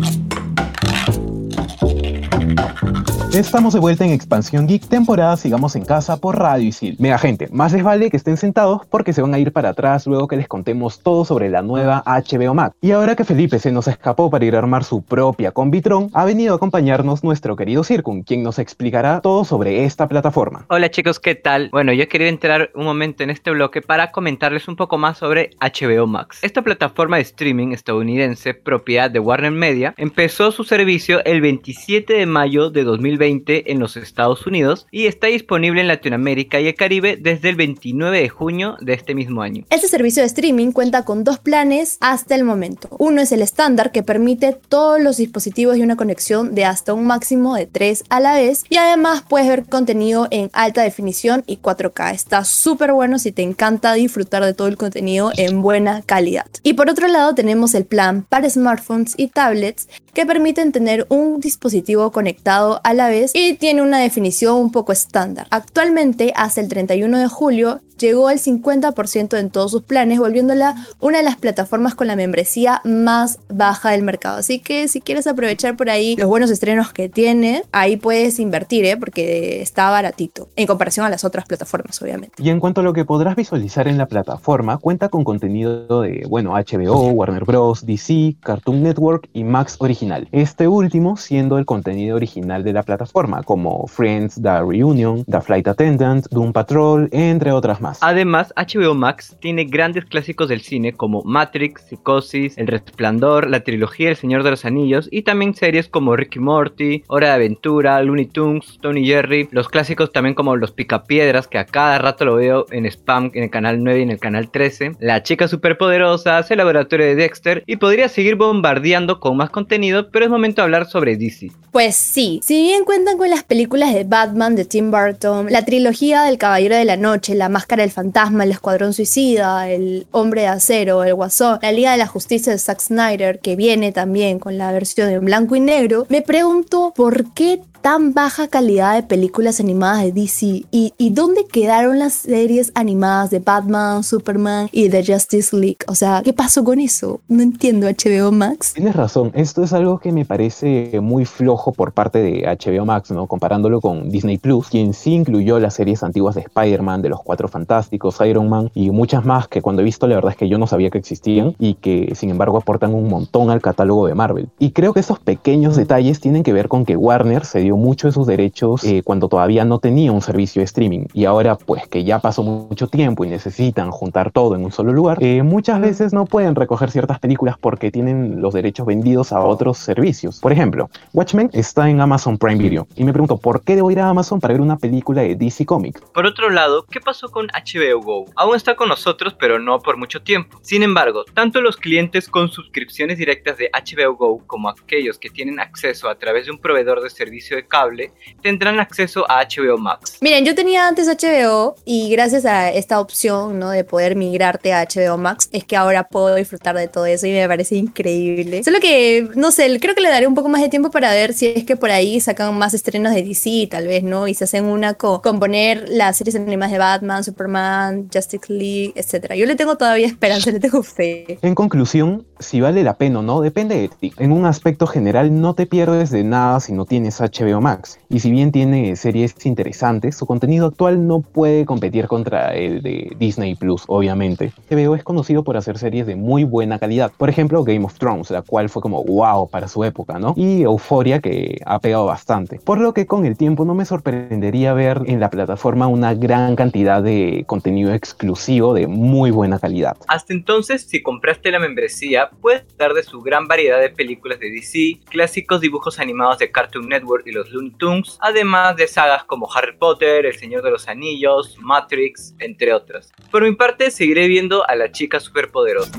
Estamos 3.35 3.73
de 3.73 3.81
vuelta 3.81 4.05
en 4.05 4.11
Expansión 4.11 4.66
Geek, 4.66 4.88
temporada 4.88 5.38
Sigamos 5.38 5.75
en 5.75 5.87
Casa 5.87 6.18
por 6.18 6.38
Radio 6.38 6.68
Isil. 6.68 6.97
Mega 6.99 7.16
gente, 7.16 7.49
más 7.51 7.73
les 7.73 7.83
vale 7.83 8.11
que 8.11 8.18
estén 8.18 8.37
sentados 8.37 8.83
porque 8.90 9.14
se 9.14 9.23
van 9.23 9.33
a 9.33 9.38
ir 9.38 9.53
para 9.53 9.71
atrás 9.71 10.07
luego 10.07 10.29
que 10.29 10.37
les 10.37 10.49
contemos 10.49 11.01
todo 11.01 11.25
sobre 11.25 11.49
la 11.49 11.62
nueva 11.62 12.03
HBO 12.05 12.53
Max. 12.53 12.77
Y 12.83 12.90
ahora 12.90 13.16
que 13.16 13.25
Felipe 13.25 13.59
se 13.59 13.73
nos 13.73 13.88
escapó 13.88 14.29
para 14.29 14.45
ir 14.45 14.55
a 14.55 14.59
armar 14.59 14.85
su 14.85 15.01
propia 15.01 15.51
Combitron, 15.51 16.11
ha 16.12 16.27
venido 16.27 16.53
a 16.53 16.57
acompañarnos 16.57 17.25
nuestro 17.25 17.57
querido 17.57 17.83
Circun, 17.85 18.23
quien 18.23 18.42
nos 18.42 18.59
explicará 18.59 19.23
todo 19.23 19.47
sobre 19.47 19.87
esta 19.87 20.07
plataforma. 20.09 20.66
Hola 20.68 20.90
chicos, 20.90 21.18
¿qué 21.18 21.35
tal? 21.35 21.71
Bueno, 21.73 21.95
yo 21.95 22.07
quería 22.11 22.29
entrar 22.29 22.71
un 22.75 22.85
momento 22.85 23.23
en 23.23 23.31
este 23.31 23.51
bloque 23.51 23.81
para 23.81 24.12
comentarles 24.12 24.68
un 24.68 24.77
poco 24.77 24.99
más 24.99 25.16
sobre 25.16 25.53
HBO 25.59 26.07
Max. 26.07 26.40
Esta 26.42 26.61
plataforma 26.61 27.16
de 27.16 27.23
streaming 27.23 27.73
estadounidense, 27.73 28.53
propiedad 28.53 29.11
de 29.11 29.21
Warner 29.21 29.53
Media, 29.53 29.95
empezó 29.97 30.53
su 30.53 30.64
servicio 30.64 31.25
el 31.25 31.40
27 31.40 32.12
de 32.12 32.27
mayo 32.27 32.68
de 32.68 32.85
2020 32.85 33.22
en 33.27 33.79
los 33.79 33.97
Estados 33.97 34.47
Unidos 34.47 34.87
y 34.91 35.07
está 35.07 35.29
disponible 35.29 35.81
en 35.81 35.89
Latinoamérica 35.89 36.61
y 36.61 36.69
el 36.69 36.75
Caribe 36.75 37.17
desde 37.21 37.51
el 37.51 37.57
29 37.57 38.21
de 38.21 38.29
junio 38.29 38.77
de 38.81 38.95
este 38.95 39.15
mismo 39.15 39.43
año. 39.43 39.65
Este 39.71 39.89
servicio 39.89 40.23
de 40.23 40.27
streaming 40.27 40.73
cuenta 40.73 41.05
con 41.05 41.23
dos 41.23 41.39
planes 41.39 41.99
hasta 42.01 42.35
el 42.35 42.45
momento. 42.45 42.89
Uno 42.99 43.21
es 43.21 43.31
el 43.33 43.43
estándar 43.43 43.93
que 43.93 44.03
permite 44.03 44.57
todos 44.69 45.01
los 45.01 45.19
dispositivos 45.19 45.77
y 45.77 45.83
una 45.83 45.97
conexión 45.97 46.55
de 46.55 46.65
hasta 46.65 46.95
un 46.95 47.07
máximo 47.07 47.55
de 47.55 47.67
3 47.67 48.05
a 48.09 48.21
la 48.21 48.35
vez 48.35 48.65
y 48.69 48.77
además 48.77 49.25
puedes 49.29 49.49
ver 49.49 49.65
contenido 49.65 50.27
en 50.31 50.51
alta 50.53 50.83
definición 50.83 51.45
y 51.47 51.59
4K. 51.59 52.15
Está 52.15 52.45
súper 52.45 52.93
bueno 52.93 53.19
si 53.19 53.31
te 53.31 53.43
encanta 53.43 53.93
disfrutar 53.95 54.45
de 54.45 54.55
todo 54.55 54.69
el 54.69 54.77
contenido 54.77 55.31
en 55.37 55.63
buena 55.63 56.03
calidad. 56.03 56.47
Y 56.63 56.75
por 56.75 56.91
otro 56.91 57.07
lado 57.07 57.35
tenemos 57.35 57.75
el 57.75 57.85
plan 57.85 58.25
para 58.29 58.51
smartphones 58.51 59.15
y 59.17 59.29
tablets 59.29 59.89
que 60.12 60.27
permiten 60.27 60.72
tener 60.72 61.07
un 61.09 61.40
dispositivo 61.40 62.12
conectado 62.12 62.81
a 62.85 62.94
la 62.94 63.09
vez 63.09 63.33
y 63.35 63.55
tiene 63.55 63.83
una 63.83 63.98
definición 63.98 64.57
un 64.57 64.72
poco 64.72 64.92
estándar. 64.92 65.46
Actualmente, 65.51 66.33
hasta 66.37 66.61
el 66.61 66.68
31 66.68 67.18
de 67.18 67.29
julio, 67.29 67.81
llegó 68.03 68.29
al 68.29 68.38
50% 68.38 69.38
en 69.38 69.51
todos 69.51 69.71
sus 69.71 69.83
planes, 69.83 70.19
volviéndola 70.19 70.75
una 71.01 71.19
de 71.19 71.25
las 71.25 71.37
plataformas 71.37 71.95
con 71.95 72.09
la 72.09 72.17
membresía 72.17 72.83
más 72.85 73.38
baja 73.49 73.91
del 73.91 74.03
mercado. 74.03 74.38
Así 74.38 74.59
que 74.59 74.88
si 74.88 75.01
quieres 75.01 75.27
aprovechar 75.27 75.77
por 75.77 75.88
ahí 75.88 76.17
los 76.17 76.29
buenos 76.29 76.51
estrenos 76.51 76.93
que 76.93 77.09
tiene, 77.09 77.62
ahí 77.73 77.97
puedes 77.97 78.38
invertir, 78.38 78.85
¿eh? 78.85 78.97
porque 78.97 79.62
está 79.62 79.91
baratito, 79.91 80.49
en 80.57 80.67
comparación 80.67 81.07
a 81.07 81.11
las 81.11 81.25
otras 81.25 81.47
plataformas, 81.47 82.03
obviamente. 82.03 82.43
Y 82.43 82.51
en 82.51 82.61
cuanto 82.61 82.81
a 82.81 82.85
lo 82.85 82.93
que 82.93 83.05
podrás 83.05 83.37
visualizar 83.37 83.87
en 83.88 83.97
la 83.97 84.07
plataforma, 84.07 84.79
cuenta 84.79 85.09
con 85.09 85.25
contenido 85.25 86.03
de, 86.03 86.27
bueno, 86.29 86.53
HBO, 86.53 87.09
Warner 87.11 87.45
Bros., 87.45 87.87
DC, 87.87 88.37
Cartoon 88.41 88.83
Network 88.83 89.29
y 89.33 89.45
Max 89.45 89.77
Original. 89.79 90.29
Este 90.33 90.67
último 90.67 91.17
siendo 91.17 91.57
el 91.59 91.65
contenido 91.65 92.17
original 92.17 92.65
de 92.65 92.73
la 92.73 92.83
plataforma, 92.83 93.43
como 93.45 93.87
Friends, 93.87 94.41
The 94.43 94.61
Reunion, 94.61 95.25
The 95.25 95.41
Flight 95.41 95.69
Attendant, 95.69 96.27
Doom 96.31 96.53
Patrol, 96.53 97.09
entre 97.12 97.53
otras 97.53 97.81
más. 97.81 97.91
Además, 98.00 98.52
HBO 98.57 98.94
Max 98.94 99.37
tiene 99.40 99.64
grandes 99.64 100.05
clásicos 100.05 100.48
del 100.48 100.61
cine 100.61 100.92
como 100.92 101.22
Matrix, 101.24 101.83
Psicosis, 101.88 102.57
El 102.57 102.68
Resplandor, 102.68 103.48
la 103.48 103.61
trilogía 103.61 104.11
El 104.11 104.16
Señor 104.16 104.42
de 104.42 104.50
los 104.50 104.64
Anillos 104.64 105.09
y 105.11 105.22
también 105.22 105.55
series 105.55 105.88
como 105.88 106.16
Ricky 106.16 106.38
Morty, 106.38 107.05
Hora 107.09 107.28
de 107.28 107.35
Aventura, 107.35 108.02
Looney 108.02 108.26
Tunes, 108.26 108.78
Tony 108.81 109.07
Jerry, 109.07 109.48
los 109.50 109.68
clásicos 109.68 110.12
también 110.12 110.35
como 110.35 110.57
Los 110.57 110.72
Picapiedras, 110.72 111.48
que 111.48 111.59
a 111.59 111.66
cada 111.66 111.98
rato 111.98 112.24
lo 112.24 112.37
veo 112.37 112.66
en 112.70 112.87
Spam 112.87 113.31
en 113.35 113.44
el 113.44 113.50
canal 113.50 113.83
9 113.83 114.00
y 114.00 114.02
en 114.02 114.11
el 114.11 114.18
canal 114.18 114.50
13, 114.50 114.92
La 115.00 115.22
Chica 115.22 115.48
Superpoderosa, 115.48 116.44
El 116.48 116.59
Laboratorio 116.59 117.07
de 117.07 117.14
Dexter 117.14 117.64
y 117.66 117.76
podría 117.76 118.09
seguir 118.09 118.37
bombardeando 118.37 119.20
con 119.20 119.37
más 119.37 119.50
contenido, 119.50 120.11
pero 120.11 120.24
es 120.24 120.31
momento 120.31 120.62
de 120.62 120.64
hablar 120.64 120.88
sobre 120.88 121.16
DC. 121.16 121.50
Pues 121.72 121.96
sí, 121.96 122.40
si 122.42 122.62
bien 122.62 122.85
cuentan 122.85 123.16
con 123.16 123.31
las 123.31 123.44
películas 123.44 123.94
de 123.94 124.05
Batman 124.05 124.55
de 124.55 124.66
Tim 124.66 124.90
Burton, 124.90 125.46
la 125.50 125.64
trilogía 125.64 126.22
del 126.22 126.37
Caballero 126.37 126.76
de 126.76 126.85
la 126.85 126.98
Noche, 126.98 127.35
La 127.35 127.48
Máscara 127.48 127.72
del 127.81 127.91
Fantasma, 127.91 128.45
El 128.45 128.51
Escuadrón 128.51 128.93
Suicida, 128.93 129.71
El 129.71 130.07
Hombre 130.11 130.43
de 130.43 130.49
Acero, 130.49 131.05
El 131.05 131.15
Guasón, 131.15 131.59
La 131.63 131.73
Liga 131.73 131.93
de 131.93 131.99
la 131.99 132.07
Justicia 132.07 132.53
de 132.53 132.59
Zack 132.59 132.81
Snyder, 132.81 133.41
que 133.41 133.57
viene 133.57 133.93
también 133.93 134.39
con 134.39 134.59
la 134.59 134.71
versión 134.73 135.09
en 135.09 135.25
blanco 135.25 135.57
y 135.57 135.61
negro, 135.61 136.07
me 136.09 136.23
pregunto 136.23 136.93
por 136.95 137.33
qué 137.33 137.63
tan 137.83 138.14
baja 138.14 138.47
calidad 138.47 138.95
de 138.95 139.03
películas 139.03 139.59
animadas 139.59 140.05
de 140.05 140.12
DC 140.12 140.64
y, 140.71 140.95
y 140.97 141.11
dónde 141.11 141.45
quedaron 141.47 141.99
las 141.99 142.12
series 142.12 142.71
animadas 142.77 143.31
de 143.31 143.40
Batman, 143.40 144.05
Superman 144.05 144.68
y 144.71 144.88
The 144.88 145.05
Justice 145.05 145.55
League. 145.57 145.79
O 145.88 145.97
sea, 145.97 146.23
¿qué 146.25 146.33
pasó 146.33 146.62
con 146.62 146.79
eso? 146.79 147.21
No 147.27 147.42
entiendo 147.42 147.88
HBO 147.88 148.31
Max. 148.31 148.75
Tienes 148.75 148.95
razón, 148.95 149.33
esto 149.35 149.64
es 149.64 149.73
algo 149.73 149.99
que 149.99 150.12
me 150.12 150.25
parece 150.25 151.01
muy 151.01 151.25
flojo 151.25 151.73
por 151.73 151.92
parte 151.92 152.21
de 152.23 152.45
HBO 152.47 152.87
Max, 152.87 153.11
¿no? 153.11 153.27
Comparándolo 153.27 153.81
con 153.81 154.11
Disney 154.11 154.38
Plus, 154.38 154.68
quien 154.68 154.95
sí 154.95 155.14
incluyó 155.14 155.59
las 155.59 155.75
series 155.75 156.05
antiguas 156.05 156.37
de 156.37 156.42
Spider-Man, 156.42 157.03
de 157.03 157.09
los 157.09 157.21
Cuatro 157.21 157.49
Fantásticos, 157.49 158.21
Iron 158.25 158.49
Man 158.49 158.71
y 158.75 158.90
muchas 158.90 159.25
más 159.25 159.49
que 159.49 159.61
cuando 159.61 159.83
he 159.83 159.85
visto 159.85 160.07
la 160.07 160.14
verdad 160.14 160.31
es 160.31 160.37
que 160.37 160.49
yo 160.49 160.57
no 160.57 160.68
sabía 160.68 160.90
que 160.90 160.99
existían 160.99 161.57
y 161.59 161.75
que 161.75 162.12
sin 162.14 162.31
embargo 162.31 162.59
aportan 162.59 162.95
un 162.95 163.09
montón 163.09 163.51
al 163.51 163.61
catálogo 163.61 164.07
de 164.07 164.14
Marvel. 164.14 164.49
Y 164.61 164.71
creo 164.71 164.92
que 164.92 165.01
esos 165.01 165.18
pequeños 165.18 165.75
detalles 165.75 166.21
tienen 166.21 166.45
que 166.45 166.53
ver 166.53 166.68
con 166.68 166.85
que 166.85 166.97
Warner 166.97 167.45
se 167.45 167.59
dio 167.59 167.72
mucho 167.77 168.09
de 168.09 168.13
sus 168.13 168.27
derechos 168.27 168.85
eh, 168.85 169.03
cuando 169.05 169.29
todavía 169.29 169.65
no 169.65 169.79
tenía 169.79 170.13
un 170.13 170.23
servicio 170.23 170.61
de 170.61 170.65
streaming 170.65 171.07
y 171.13 171.25
ahora 171.25 171.57
pues 171.57 171.87
que 171.89 172.05
ya 172.05 172.19
pasó 172.19 172.43
mucho 172.43 172.89
tiempo 172.89 173.25
y 173.25 173.29
necesitan 173.29 173.91
juntar 173.91 174.31
todo 174.31 174.55
en 174.55 174.65
un 174.65 174.73
solo 174.73 174.93
lugar, 174.93 175.19
eh, 175.21 175.43
muchas 175.43 175.81
veces 175.81 176.13
no 176.13 176.27
pueden 176.27 176.55
recoger 176.55 176.91
ciertas 176.91 177.19
películas 177.19 177.57
porque 177.59 177.91
tienen 177.91 178.41
los 178.41 178.55
derechos 178.55 178.87
vendidos 178.87 179.33
a 179.33 179.41
otros 179.41 179.79
servicios. 179.79 180.41
Por 180.41 180.53
ejemplo, 180.53 180.91
Watchmen 181.13 181.51
está 181.53 181.89
en 181.89 182.01
Amazon 182.01 182.39
Prime 182.39 182.63
Video 182.63 182.87
y 182.97 183.05
me 183.05 183.13
pregunto, 183.13 183.37
¿por 183.37 183.63
qué 183.63 183.77
debo 183.77 183.91
ir 183.91 184.01
a 184.01 184.09
Amazon 184.09 184.41
para 184.41 184.55
ver 184.55 184.61
una 184.61 184.77
película 184.77 185.23
de 185.23 185.35
DC 185.37 185.67
Comics? 185.67 186.01
Por 186.13 186.27
otro 186.27 186.51
lado, 186.51 186.85
¿qué 186.91 187.01
pasó 187.01 187.31
con 187.31 187.47
HBO 187.49 188.01
Go? 188.01 188.25
Aún 188.37 188.57
está 188.57 188.77
con 188.77 188.89
nosotros, 188.89 189.35
pero 189.39 189.59
no 189.59 189.81
por 189.81 189.97
mucho 189.97 190.23
tiempo. 190.23 190.59
Sin 190.63 190.83
embargo, 190.83 191.25
tanto 191.35 191.61
los 191.61 191.77
clientes 191.77 192.29
con 192.29 192.49
suscripciones 192.49 193.19
directas 193.19 193.59
de 193.59 193.71
HBO 193.73 194.15
Go 194.15 194.43
como 194.47 194.69
aquellos 194.69 195.19
que 195.19 195.31
tienen 195.31 195.61
acceso 195.61 196.09
a 196.09 196.15
través 196.17 196.47
de 196.47 196.53
un 196.53 196.59
proveedor 196.59 197.03
de 197.03 197.11
servicio 197.11 197.57
de 197.57 197.62
cable 197.66 198.12
tendrán 198.42 198.81
acceso 198.81 199.25
a 199.31 199.44
HBO 199.44 199.79
Max. 199.79 200.18
Miren, 200.20 200.44
yo 200.44 200.55
tenía 200.55 200.87
antes 200.87 201.09
HBO 201.09 201.77
y 201.85 202.11
gracias 202.11 202.44
a 202.44 202.70
esta 202.70 203.01
opción, 203.01 203.59
¿no? 203.59 203.70
De 203.70 203.85
poder 203.85 204.16
migrarte 204.16 204.72
a 204.72 204.85
HBO 204.85 205.16
Max, 205.18 205.48
es 205.53 205.64
que 205.64 205.77
ahora 205.77 206.05
puedo 206.05 206.35
disfrutar 206.35 206.77
de 206.77 206.88
todo 206.88 207.07
eso 207.07 207.27
y 207.27 207.33
me 207.33 207.46
parece 207.48 207.77
increíble. 207.77 208.64
Solo 208.64 208.81
que, 208.81 209.29
no 209.35 209.51
sé, 209.51 209.79
creo 209.81 209.94
que 209.94 210.01
le 210.01 210.09
daré 210.09 210.27
un 210.27 210.35
poco 210.35 210.48
más 210.48 210.61
de 210.61 210.68
tiempo 210.68 210.90
para 210.90 211.12
ver 211.12 211.33
si 211.33 211.46
es 211.46 211.64
que 211.64 211.77
por 211.77 211.90
ahí 211.90 212.20
sacan 212.20 212.57
más 212.57 212.75
estrenos 212.75 213.14
de 213.14 213.22
DC, 213.22 213.68
tal 213.70 213.87
vez, 213.87 214.03
¿no? 214.03 214.29
Y 214.29 214.35
se 214.35 214.44
hacen 214.44 214.64
una 214.64 214.94
con, 214.94 215.20
con 215.20 215.40
poner 215.40 215.88
las 215.88 216.16
series 216.16 216.37
animadas 216.37 216.72
de 216.72 216.79
Batman, 216.79 217.25
Superman, 217.25 218.09
Justice 218.12 218.53
League, 218.53 218.92
etc. 218.96 219.35
Yo 219.35 219.46
le 219.46 219.57
tengo 219.57 219.77
todavía 219.77 220.07
esperanza, 220.07 220.51
le 220.51 220.61
tengo 220.61 220.83
fe. 220.83 221.38
En 221.42 221.55
conclusión, 221.55 222.27
si 222.38 222.61
vale 222.61 222.83
la 222.83 222.96
pena 222.96 223.20
o 223.20 223.22
no, 223.22 223.40
depende 223.40 223.77
de 223.77 223.88
ti. 223.88 224.12
En 224.18 224.33
un 224.33 224.46
aspecto 224.46 224.87
general, 224.87 225.40
no 225.40 225.55
te 225.55 225.66
pierdes 225.66 226.11
de 226.11 226.25
nada 226.25 226.61
si 226.61 226.72
no 226.72 226.85
tienes 226.85 227.20
HBO 227.20 227.52
Max. 227.61 227.99
Y 228.09 228.21
si 228.21 228.31
bien 228.31 228.53
tiene 228.53 228.97
series 228.97 229.35
interesantes, 229.45 230.17
su 230.17 230.27
contenido 230.27 230.67
actual 230.67 231.07
no 231.07 231.21
puede 231.21 231.65
competir 231.65 232.07
contra 232.07 232.55
el 232.55 232.83
de 232.83 233.15
Disney 233.19 233.55
Plus, 233.55 233.85
obviamente. 233.87 234.53
HBO 234.71 234.95
es 234.95 235.05
conocido 235.05 235.43
por 235.45 235.57
hacer 235.57 235.79
series 235.79 236.07
de 236.07 236.17
muy 236.17 236.45
buena 236.45 236.79
calidad. 236.79 237.12
Por 237.17 237.29
ejemplo, 237.29 237.65
Game 237.65 237.85
of 237.85 237.99
Thrones, 237.99 238.31
la 238.31 238.43
cual 238.43 238.69
fue 238.69 238.83
como 238.83 239.03
wow 239.05 239.49
para 239.49 239.69
su 239.69 239.85
época, 239.85 240.19
¿no? 240.19 240.35
Y 240.37 240.62
Euphoria, 240.62 241.21
que 241.21 241.61
ha 241.65 241.79
pegado 241.79 242.07
bastante. 242.07 242.61
Por 242.65 242.81
lo 242.81 242.95
que 242.95 243.07
con 243.07 243.27
el 243.27 243.37
tiempo 243.37 243.65
no 243.65 243.75
me 243.75 243.85
sorprendería 243.85 244.73
ver 244.73 245.03
en 245.07 245.21
la 245.21 245.31
plataforma 245.31 245.87
una 245.87 246.15
gran 246.15 246.57
cantidad 246.57 247.03
de 247.03 247.45
contenido 247.47 247.93
exclusivo 247.93 248.75
de 248.75 248.87
muy 248.87 249.31
buena 249.31 249.59
calidad. 249.59 249.97
Hasta 250.09 250.33
entonces, 250.33 250.83
si 250.83 251.03
compraste 251.03 251.51
la 251.51 251.59
membresía, 251.59 252.31
puedes 252.41 252.65
dar 252.77 252.95
de 252.95 253.03
su 253.03 253.21
gran 253.21 253.49
variedad 253.49 253.81
de 253.81 253.91
películas 253.91 254.38
de 254.38 254.51
DC, 254.51 255.01
clásicos 255.09 255.61
dibujos 255.61 255.99
animados 255.99 256.38
de 256.38 256.51
Cartoon 256.51 256.88
Network 256.88 257.27
y 257.27 257.32
los 257.33 257.51
Looney 257.51 257.73
Tunes, 257.73 258.18
además 258.21 258.77
de 258.77 258.87
sagas 258.87 259.25
como 259.25 259.53
Harry 259.53 259.77
Potter, 259.77 260.27
El 260.27 260.37
Señor 260.37 260.62
de 260.62 260.71
los 260.71 260.88
Anillos, 260.88 261.57
Matrix, 261.59 262.35
entre 262.38 262.73
otras. 262.73 263.12
Por 263.31 263.42
mi 263.42 263.55
parte, 263.55 263.90
seguiré 263.90 264.29
viendo 264.29 264.68
a 264.68 264.75
la 264.75 264.92
chica 264.92 265.21
superpoderosa. 265.21 265.99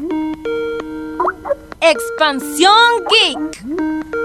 Expansión 1.81 2.73
Geek. 3.09 4.22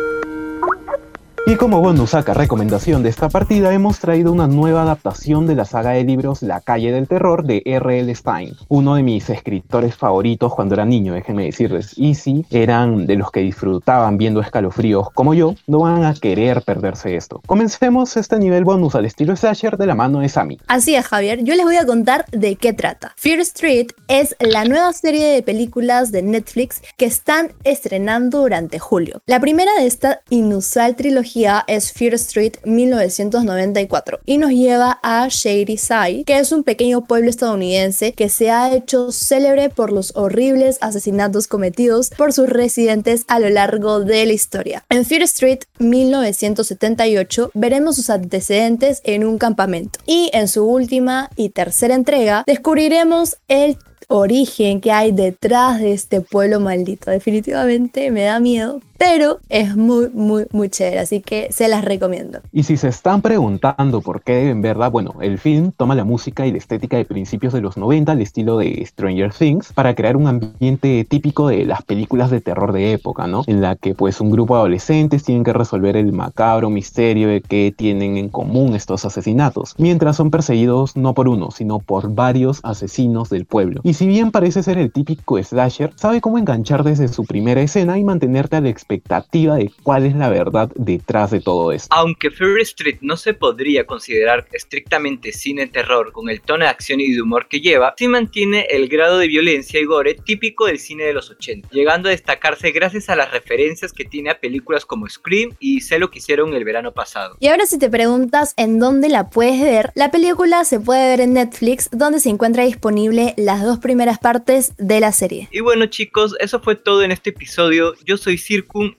Y 1.49 1.57
como 1.57 1.81
bonus 1.81 2.11
saca 2.11 2.35
recomendación 2.35 3.03
de 3.03 3.09
esta 3.09 3.31
partida, 3.31 3.73
hemos 3.73 4.01
traído 4.01 4.31
una 4.31 4.47
nueva 4.47 4.83
adaptación 4.83 5.47
de 5.47 5.55
la 5.55 5.65
saga 5.65 5.93
de 5.93 6.05
libros 6.05 6.43
La 6.43 6.61
calle 6.61 6.93
del 6.93 7.09
terror 7.09 7.43
de 7.47 7.63
R.L. 7.65 8.15
Stein, 8.15 8.55
uno 8.69 8.97
de 8.97 9.03
mis 9.03 9.31
escritores 9.31 9.97
favoritos 9.97 10.55
cuando 10.55 10.75
era 10.75 10.85
niño, 10.85 11.15
déjenme 11.15 11.47
decirles. 11.47 11.95
Y 11.97 12.17
si 12.17 12.45
eran 12.51 13.07
de 13.07 13.17
los 13.17 13.31
que 13.31 13.41
disfrutaban 13.41 14.19
viendo 14.19 14.43
escalofríos 14.43 15.09
como 15.15 15.33
yo, 15.33 15.55
no 15.67 15.79
van 15.79 16.05
a 16.05 16.13
querer 16.13 16.61
perderse 16.61 17.17
esto. 17.17 17.41
Comencemos 17.47 18.19
este 18.19 18.39
nivel 18.39 18.65
bonus 18.65 18.95
al 18.95 19.07
estilo 19.07 19.35
slasher 19.35 19.79
de 19.79 19.87
la 19.87 19.95
mano 19.95 20.21
de 20.21 20.29
Sammy. 20.29 20.59
Así 20.67 20.97
es, 20.97 21.07
Javier. 21.07 21.43
Yo 21.45 21.55
les 21.55 21.65
voy 21.65 21.77
a 21.77 21.87
contar 21.87 22.27
de 22.31 22.57
qué 22.57 22.75
trata. 22.75 23.15
Fear 23.17 23.41
Street 23.41 23.93
es 24.09 24.37
la 24.39 24.67
nueva 24.67 24.93
serie 24.93 25.29
de 25.29 25.43
películas 25.43 26.13
de 26.13 26.21
Netflix 26.21 26.83
que 26.99 27.07
están 27.07 27.53
estrenando 27.65 28.41
durante 28.41 28.79
julio. 28.79 29.23
La 29.25 29.41
primera 29.41 29.73
de 29.79 29.87
esta 29.87 30.21
inusual 30.29 30.95
trilogía 30.95 31.38
cronología 31.39 31.65
es 31.67 31.93
Fear 31.93 32.15
Street 32.15 32.55
1994 32.65 34.21
y 34.27 34.39
nos 34.39 34.51
lleva 34.51 34.99
a 35.03 35.29
Shady 35.29 35.77
Side, 35.77 36.25
que 36.25 36.39
es 36.39 36.53
un 36.53 36.65
pequeño 36.65 37.05
pueblo 37.05 37.31
estadounidense 37.31 38.13
que 38.13 38.29
se 38.29 38.51
ha 38.51 38.75
hecho 38.75 39.13
célebre 39.13 39.71
por 39.71 39.93
los 39.93 40.13
horribles 40.17 40.79
asesinatos 40.81 41.47
cometidos 41.47 42.11
por 42.11 42.33
sus 42.33 42.49
residentes 42.49 43.25
a 43.29 43.39
lo 43.39 43.49
largo 43.51 44.01
de 44.01 44.27
la 44.27 44.33
historia. 44.33 44.85
En 44.91 45.05
Fear 45.05 45.23
Street 45.23 45.61
1978 45.79 47.51
veremos 47.55 47.97
sus 47.97 48.11
antecedentes 48.11 49.01
en 49.05 49.25
un 49.25 49.39
campamento 49.39 50.01
y 50.07 50.31
en 50.33 50.49
su 50.49 50.65
última 50.65 51.31
y 51.37 51.51
tercera 51.51 51.95
entrega 51.95 52.45
descubriremos 52.47 53.37
el 53.49 53.79
origen 54.09 54.81
que 54.81 54.91
hay 54.91 55.13
detrás 55.13 55.81
de 55.81 55.93
este 55.93 56.21
pueblo 56.21 56.61
maldito. 56.61 57.11
Definitivamente 57.11 58.11
me 58.11 58.23
da 58.23 58.41
miedo, 58.41 58.81
pero 58.99 59.39
es 59.49 59.77
muy, 59.77 60.11
muy, 60.13 60.47
muy 60.51 60.69
chévere, 60.69 60.99
así 60.99 61.21
que 61.21 61.49
se 61.53 61.69
las 61.69 61.85
recomiendo. 61.85 62.41
Y 62.53 62.65
si 62.65 62.77
se 62.77 62.89
están 62.89 63.23
preguntando 63.23 64.01
por 64.01 64.23
qué 64.23 64.35
deben 64.35 64.61
verla, 64.61 64.89
bueno, 64.89 65.15
el 65.21 65.39
film 65.39 65.73
toma 65.77 65.95
la 65.95 66.05
música 66.05 66.47
y 66.47 66.53
la 66.53 66.59
estética 66.59 66.97
de 66.97 67.05
principios 67.05 67.53
de 67.53 67.61
los 67.61 67.77
90 67.77 68.13
al 68.13 68.21
estilo 68.21 68.59
de 68.59 68.85
Stranger 68.85 69.33
Things 69.33 69.73
para 69.73 69.95
crear 69.95 70.17
un 70.17 70.27
ambiente 70.27 71.07
típico 71.09 71.49
de 71.49 71.65
las 71.65 71.83
películas 71.83 72.31
de 72.31 72.41
terror 72.41 72.73
de 72.73 72.93
época, 72.93 73.29
¿no? 73.29 73.45
En 73.47 73.61
la 73.61 73.77
que 73.77 73.95
pues 73.95 74.21
un 74.21 74.31
grupo 74.31 74.55
de 74.55 74.61
adolescentes 74.61 75.23
tienen 75.23 75.45
que 75.45 75.53
resolver 75.53 75.97
el 75.97 76.13
macabro 76.13 76.69
misterio 76.69 77.29
de 77.29 77.41
qué 77.41 77.73
tienen 77.75 78.17
en 78.17 78.29
común 78.29 78.75
estos 78.75 79.05
asesinatos, 79.05 79.75
mientras 79.79 80.17
son 80.17 80.31
perseguidos 80.31 80.97
no 80.97 81.15
por 81.15 81.29
uno, 81.29 81.53
sino 81.53 81.79
por 81.79 82.13
varios 82.15 82.61
asesinos 82.65 83.31
del 83.31 83.47
pueblo. 83.47 83.81
Y 83.85 83.95
si 83.95 84.09
bien 84.09 84.33
parece 84.33 84.63
ser 84.65 84.79
el 84.79 84.91
típico 84.91 85.41
slasher, 85.41 85.93
sabe 85.95 86.21
cómo 86.21 86.39
enganchar 86.39 86.83
desde 86.83 87.07
su 87.07 87.25
primera 87.25 87.61
escena 87.61 87.99
y 87.99 88.05
mantenerte 88.05 88.57
a 88.57 88.61
la 88.61 88.69
expectativa 88.89 89.57
de 89.57 89.71
cuál 89.83 90.07
es 90.07 90.17
la 90.17 90.31
verdad 90.31 90.71
detrás 90.75 91.31
de 91.31 91.41
todo 91.41 91.73
esto. 91.73 91.89
Aunque 91.91 92.31
Fear 92.31 92.61
Street 92.61 92.99
no 93.03 93.17
se 93.17 93.35
podría 93.35 93.85
considerar 93.87 94.47
estrictamente 94.53 95.33
cine 95.33 95.67
terror 95.67 96.13
con 96.13 96.31
el 96.31 96.41
tono 96.41 96.65
de 96.65 96.71
acción 96.71 97.01
y 97.01 97.13
de 97.13 97.21
humor 97.21 97.49
que 97.49 97.61
lleva, 97.61 97.95
sí 97.99 98.09
mantiene 98.09 98.67
el 98.71 98.89
grado 98.89 99.19
de 99.19 99.29
violencia 99.29 99.81
y 99.81 99.85
gore 99.85 100.15
típico 100.15 100.67
del 100.67 100.79
cine 100.79 101.05
de 101.05 101.13
los 101.13 101.31
80, 101.31 101.69
llegando 101.71 102.09
a 102.09 102.13
destacarse 102.13 102.71
gracias 102.71 103.11
a 103.11 103.17
las 103.17 103.31
referencias 103.31 103.93
que 103.93 104.05
tiene 104.05 104.31
a 104.31 104.41
películas 104.41 104.87
como 104.87 105.09
Scream 105.09 105.51
y 105.59 105.81
Sé 105.81 105.99
lo 105.99 106.11
que 106.11 106.19
hicieron 106.19 106.55
el 106.55 106.65
verano 106.65 106.93
pasado. 106.93 107.37
Y 107.41 107.49
ahora 107.49 107.67
si 107.67 107.79
te 107.79 107.89
preguntas 107.89 108.55
en 108.57 108.79
dónde 108.79 109.09
la 109.09 109.31
puedes 109.31 109.61
ver, 109.61 109.91
la 109.95 110.11
película 110.11 110.65
se 110.65 110.81
puede 110.81 111.09
ver 111.09 111.21
en 111.21 111.35
Netflix, 111.35 111.89
donde 111.93 112.21
se 112.21 112.31
encuentra 112.31 112.65
disponible 112.65 113.35
las 113.37 113.63
dos 113.63 113.79
primeras 113.79 114.19
partes 114.19 114.73
de 114.79 115.01
la 115.01 115.13
serie. 115.13 115.49
Y 115.51 115.61
bueno 115.61 115.87
chicos, 115.87 116.35
eso 116.41 116.61
fue 116.61 116.75
todo 116.75 117.03
en 117.03 117.13
este 117.13 117.31
episodio. 117.31 117.95
Yo 118.05 118.17
soy 118.17 118.39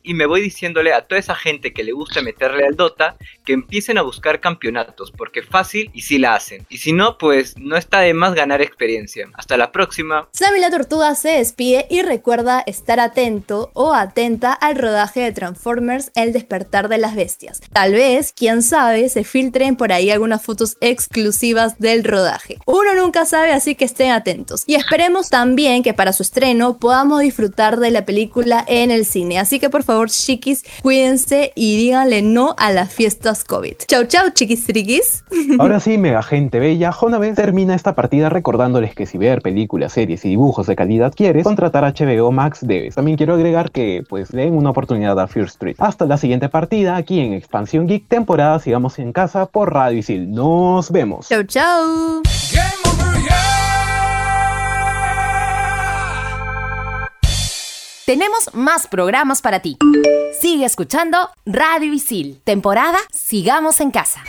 Y 0.04 0.14
me 0.14 0.26
voy 0.26 0.42
diciéndole 0.42 0.94
a 0.94 1.02
toda 1.02 1.20
esa 1.20 1.36
gente 1.36 1.74
que 1.74 1.84
le 1.84 1.92
gusta 1.92 2.22
meterle 2.22 2.66
al 2.66 2.76
Dota 2.76 3.16
que 3.46 3.54
empiecen 3.54 3.98
a 3.98 4.02
buscar 4.02 4.40
campeonatos, 4.40 5.12
porque 5.12 5.42
fácil 5.42 5.90
y 5.94 6.02
si 6.02 6.18
la 6.18 6.36
hacen. 6.36 6.66
Y 6.70 6.78
si 6.78 6.94
no, 6.94 7.18
pues 7.18 7.58
no 7.58 7.78
está 7.78 8.00
de 8.02 8.14
más 8.14 8.34
ganar 8.36 8.62
experiencia. 8.62 9.30
Hasta 9.34 9.58
la 9.58 9.72
próxima. 9.72 10.30
Sammy 10.32 10.60
la 10.60 10.70
Tortuga 10.70 11.16
se 11.16 11.30
despide 11.30 11.88
y 11.90 12.02
recuerda 12.02 12.62
estar 12.66 13.00
atento 13.00 13.72
o 13.74 13.94
atenta 13.94 14.54
al 14.54 14.76
rodaje 14.76 15.22
de 15.22 15.32
Transformers 15.32 16.12
El 16.16 16.34
despertar 16.34 16.90
de 16.90 16.98
las 16.98 17.16
bestias. 17.16 17.62
Tal 17.72 17.94
vez, 17.94 18.34
quién 18.36 18.62
sabe, 18.62 19.10
se 19.10 19.24
filtren 19.24 19.76
por 19.76 19.92
ahí 19.92 20.12
algunas 20.12 20.44
fotos 20.44 20.78
exclusivas 20.82 21.80
del 21.80 22.04
rodaje. 22.04 22.58
Uno 22.66 22.94
nunca 22.96 23.26
sabe, 23.26 23.52
así 23.52 23.76
que 23.76 23.86
estén 23.86 24.12
atentos. 24.12 24.64
Y 24.68 24.76
esperemos 24.76 25.30
también 25.30 25.84
que 25.84 25.94
para 25.94 26.14
su 26.14 26.24
estreno 26.24 26.78
podamos 26.78 27.22
disfrutar 27.22 27.80
de 27.80 27.92
la 27.92 28.06
película 28.06 28.64
en 28.68 28.92
el 28.92 29.06
cine. 29.06 29.40
Así 29.40 29.60
que 29.60 29.69
por 29.70 29.84
favor, 29.84 30.10
chiquis, 30.10 30.64
cuídense 30.82 31.52
y 31.56 31.78
díganle 31.78 32.22
no 32.22 32.56
a 32.58 32.72
las 32.72 32.92
fiestas 32.92 33.44
COVID. 33.44 33.76
Chau, 33.88 34.06
chau, 34.06 34.30
chiquis 34.32 34.66
triquis. 34.66 35.24
Ahora 35.60 35.80
sí, 35.80 35.98
mega 35.98 36.24
gente 36.24 36.60
bella, 36.60 36.92
Jonavez 36.92 37.36
termina 37.36 37.76
esta 37.76 37.96
partida 37.96 38.30
recordándoles 38.30 38.96
que 38.96 39.06
si 39.06 39.18
ver 39.18 39.42
películas, 39.42 39.94
series 39.94 40.26
y 40.26 40.30
dibujos 40.30 40.68
de 40.68 40.76
calidad 40.76 41.14
quieres, 41.16 41.44
contratar 41.44 41.84
HBO 41.84 42.32
Max 42.32 42.60
debes. 42.62 42.96
También 42.96 43.18
quiero 43.18 43.34
agregar 43.34 43.72
que 43.72 44.04
pues 44.08 44.30
den 44.32 44.54
una 44.54 44.72
oportunidad 44.72 45.20
a 45.20 45.28
Fear 45.28 45.48
Street. 45.48 45.76
Hasta 45.80 46.06
la 46.06 46.18
siguiente 46.18 46.50
partida 46.50 46.96
aquí 46.96 47.20
en 47.20 47.34
Expansión 47.34 47.88
Geek, 47.88 48.08
temporada 48.08 48.60
Sigamos 48.60 49.00
en 49.00 49.14
Casa 49.14 49.46
por 49.46 49.74
Radio 49.74 50.00
Isil. 50.00 50.32
Nos 50.32 50.92
vemos. 50.92 51.30
Chau, 51.30 51.44
chau. 51.44 52.22
Tenemos 58.10 58.56
más 58.56 58.88
programas 58.88 59.44
para 59.44 59.60
ti. 59.60 59.78
Sigue 60.42 60.66
escuchando 60.66 61.30
Radio 61.46 61.94
Isil, 61.94 62.42
temporada 62.44 62.98
Sigamos 63.12 63.80
en 63.82 63.92
Casa. 63.92 64.24